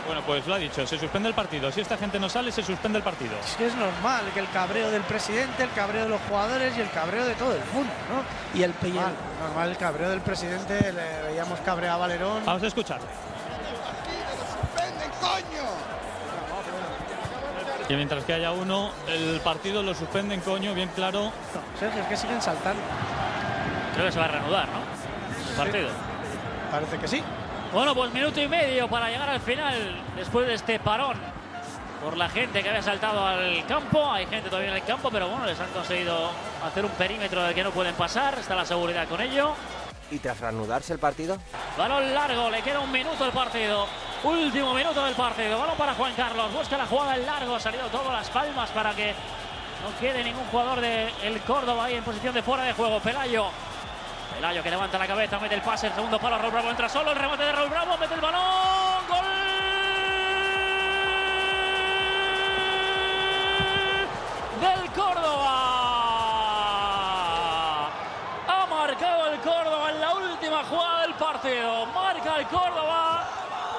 [0.07, 1.71] bueno, pues lo ha dicho, se suspende el partido.
[1.73, 3.33] Si esta gente no sale, se suspende el partido.
[3.45, 6.81] Es que es normal que el cabreo del presidente, el cabreo de los jugadores y
[6.81, 8.59] el cabreo de todo el mundo, ¿no?
[8.59, 8.95] Y el, y el
[9.41, 12.45] normal, el cabreo del presidente, le veíamos cabrear a Valerón.
[12.45, 13.01] Vamos a escuchar.
[17.87, 21.25] Y mientras que haya uno, el partido lo suspenden, coño, bien claro.
[21.25, 22.81] No, Sergio, es que siguen saltando.
[23.95, 25.51] Creo que se va a reanudar, ¿no?
[25.51, 25.89] El partido.
[25.89, 25.95] Sí.
[26.71, 27.23] Parece que sí.
[27.75, 31.17] Bueno, pues minuto y medio para llegar al final después de este parón
[32.01, 34.13] por la gente que había saltado al campo.
[34.13, 36.31] Hay gente todavía en el campo, pero bueno, les han conseguido
[36.65, 38.39] hacer un perímetro del que no pueden pasar.
[38.39, 39.55] Está la seguridad con ello.
[40.09, 41.37] ¿Y tras reanudarse el partido?
[41.77, 43.89] Balón largo, le queda un minuto al partido.
[44.23, 45.59] Último minuto del partido.
[45.59, 46.53] Balón para Juan Carlos.
[46.53, 47.57] Busca la jugada en largo.
[47.57, 49.15] Ha salido todo las palmas para que
[49.83, 53.01] no quede ningún jugador del el Córdoba ahí en posición de fuera de juego.
[53.01, 53.47] Pelayo
[54.35, 57.13] Pelayo que levanta la cabeza, mete el pase, el segundo palo, Raúl Bravo entra solo,
[57.13, 59.25] el remate de Raúl Bravo, mete el balón, gol
[64.61, 65.55] del Córdoba.
[68.49, 71.87] Ha marcado el Córdoba en la última jugada del partido.
[71.87, 73.29] Marca el Córdoba.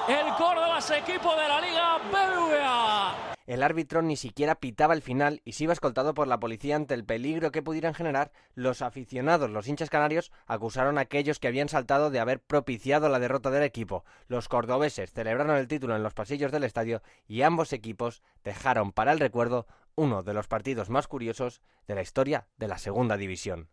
[0.07, 3.34] El Córdoba es equipo de la Liga BBVA.
[3.45, 6.95] El árbitro ni siquiera pitaba el final y se iba escoltado por la policía ante
[6.95, 9.51] el peligro que pudieran generar los aficionados.
[9.51, 13.61] Los hinchas canarios acusaron a aquellos que habían saltado de haber propiciado la derrota del
[13.61, 14.03] equipo.
[14.27, 19.11] Los cordobeses celebraron el título en los pasillos del estadio y ambos equipos dejaron para
[19.11, 23.69] el recuerdo uno de los partidos más curiosos de la historia de la segunda división.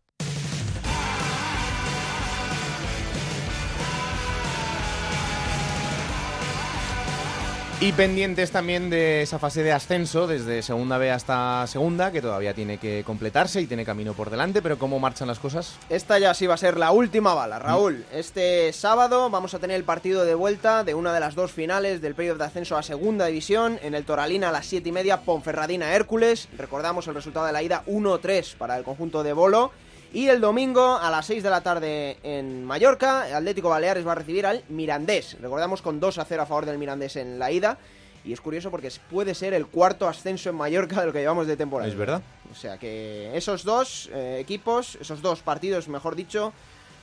[7.83, 12.55] Y pendientes también de esa fase de ascenso, desde segunda B hasta segunda, que todavía
[12.55, 15.75] tiene que completarse y tiene camino por delante, pero ¿cómo marchan las cosas?
[15.89, 18.05] Esta ya sí va a ser la última bala, Raúl.
[18.13, 22.01] Este sábado vamos a tener el partido de vuelta de una de las dos finales
[22.01, 25.23] del playoff de ascenso a segunda división, en el Toralina a las 7 y media,
[25.23, 26.49] Ponferradina Hércules.
[26.57, 29.73] Recordamos el resultado de la ida 1-3 para el conjunto de Bolo.
[30.15, 34.17] Y el domingo a las 6 de la tarde en Mallorca, Atlético Baleares va a
[34.17, 35.39] recibir al Mirandés.
[35.41, 37.79] Recordamos con 2 a 0 a favor del Mirandés en la ida.
[38.23, 41.47] Y es curioso porque puede ser el cuarto ascenso en Mallorca de lo que llevamos
[41.47, 41.91] de temporada.
[41.91, 42.21] Es verdad.
[42.53, 46.53] O sea que esos dos eh, equipos, esos dos partidos, mejor dicho,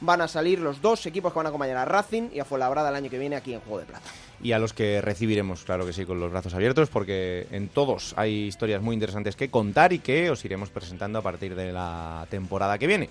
[0.02, 2.90] van a salir los dos equipos que van a acompañar a Racing y a Fuenlabrada
[2.90, 4.10] el año que viene aquí en Juego de Plata.
[4.42, 8.14] Y a los que recibiremos, claro que sí, con los brazos abiertos, porque en todos
[8.16, 12.26] hay historias muy interesantes que contar y que os iremos presentando a partir de la
[12.30, 13.10] temporada que viene.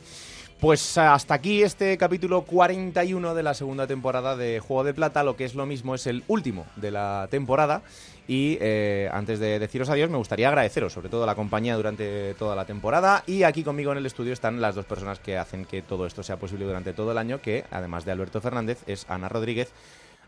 [0.60, 5.22] Pues hasta aquí este capítulo 41 de la segunda temporada de Juego de Plata.
[5.22, 7.82] Lo que es lo mismo es el último de la temporada.
[8.26, 12.56] Y eh, antes de deciros adiós, me gustaría agradeceros sobre todo la compañía durante toda
[12.56, 13.22] la temporada.
[13.28, 16.24] Y aquí conmigo en el estudio están las dos personas que hacen que todo esto
[16.24, 19.72] sea posible durante todo el año, que además de Alberto Fernández es Ana Rodríguez.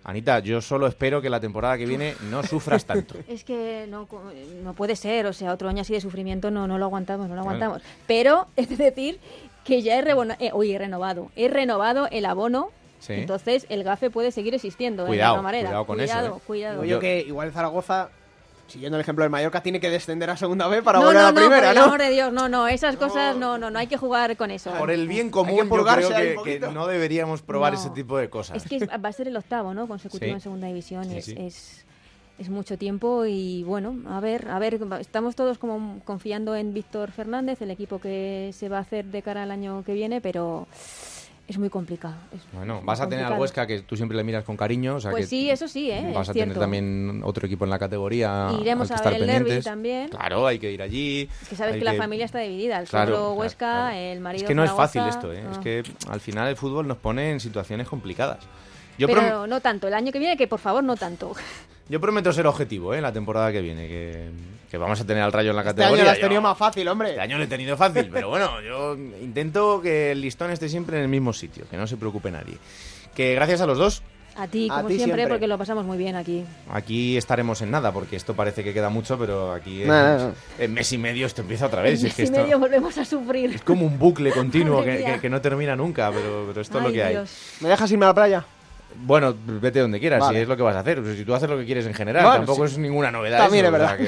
[0.03, 3.17] Anita, yo solo espero que la temporada que viene no sufras tanto.
[3.29, 4.09] Es que no,
[4.63, 7.35] no puede ser, o sea, otro año así de sufrimiento no, no lo aguantamos, no
[7.35, 7.83] lo aguantamos.
[8.07, 9.21] Pero es de decir
[9.71, 12.71] que ya he, eh, he renovado, he renovado el abono
[13.07, 15.41] Entonces el GAFE puede seguir existiendo cuidado.
[15.45, 16.27] Cuidado con eso.
[16.27, 16.41] ¿eh?
[16.45, 18.11] Cuidado, Yo que igual Zaragoza
[18.67, 21.33] siguiendo el ejemplo del Mallorca, tiene que descender a segunda vez para volver a la
[21.33, 23.97] primera, por el amor de Dios, no, no, esas cosas no, no, no hay que
[23.97, 24.71] jugar con eso.
[24.73, 28.57] Por el bien común, yo creo que, no deberíamos probar ese tipo de cosas.
[28.57, 29.87] Es que va a ser el octavo, ¿no?
[29.87, 31.11] Consecutivo en segunda división.
[31.11, 31.85] es, es,
[32.41, 37.11] es mucho tiempo y bueno, a ver, a ver, estamos todos como confiando en Víctor
[37.11, 40.67] Fernández, el equipo que se va a hacer de cara al año que viene, pero
[41.47, 42.15] es muy complicado.
[42.53, 44.97] bueno, vas a tener al Huesca que tú siempre le miras con cariño.
[44.97, 46.13] O sea pues que sí, eso sí, ¿eh?
[46.15, 48.49] Vas a tener también otro equipo en la categoría.
[48.59, 50.09] Iremos a ver el derby también.
[50.09, 51.29] Claro, hay que ir allí.
[51.43, 52.79] Es que sabes que, la familia está dividida.
[52.79, 54.45] El claro, Huesca, el marido.
[54.45, 55.45] Es que no es fácil esto, ¿eh?
[55.51, 58.47] Es que al final el fútbol nos pone en situaciones complicadas.
[59.01, 59.89] Yo Pero no tanto.
[59.89, 61.33] El año que viene, que por favor, no tanto.
[61.89, 63.01] Yo prometo ser objetivo, ¿eh?
[63.01, 65.89] La temporada que viene, que, vamos a tener al Rayo en la categoría.
[65.89, 67.09] Este año lo has tenido más fácil, hombre.
[67.11, 70.99] Este año lo he tenido fácil, pero bueno, yo intento que el listón esté siempre
[70.99, 72.59] en el mismo sitio, que no se preocupe nadie.
[73.15, 74.03] Que gracias a los dos.
[74.37, 76.45] A ti, como siempre, porque lo pasamos muy bien aquí.
[76.71, 80.99] Aquí estaremos en nada, porque esto parece que queda mucho, pero aquí en, mes y
[80.99, 81.99] medio esto empieza otra vez.
[82.01, 83.55] En mes y medio volvemos a sufrir.
[83.55, 87.19] Es como un bucle continuo que, no termina nunca, pero, esto es lo que hay.
[87.61, 88.47] ¿Me dejas irme a la playa?
[88.97, 91.03] Bueno, vete donde quieras, si es lo que vas a hacer.
[91.17, 93.39] si tú haces lo que quieres en general, tampoco es ninguna novedad.
[93.39, 93.99] También es verdad.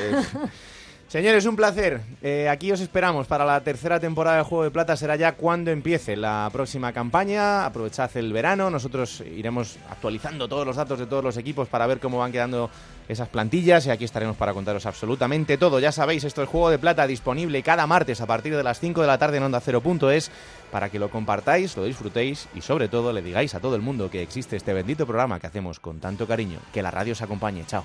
[1.13, 2.01] Señores, un placer.
[2.23, 4.97] Eh, aquí os esperamos para la tercera temporada de Juego de Plata.
[4.97, 7.67] Será ya cuando empiece la próxima campaña.
[7.67, 8.71] Aprovechad el verano.
[8.71, 12.71] Nosotros iremos actualizando todos los datos de todos los equipos para ver cómo van quedando
[13.11, 13.85] esas plantillas.
[13.85, 15.81] Y aquí estaremos para contaros absolutamente todo.
[15.81, 19.03] Ya sabéis, esto es Juego de Plata disponible cada martes a partir de las 5
[19.03, 20.31] de la tarde en Onda Cero.es
[20.71, 24.11] para que lo compartáis, lo disfrutéis y sobre todo le digáis a todo el mundo
[24.11, 26.59] que existe este bendito programa que hacemos con tanto cariño.
[26.73, 27.67] Que la radio os acompañe.
[27.67, 27.85] Chao.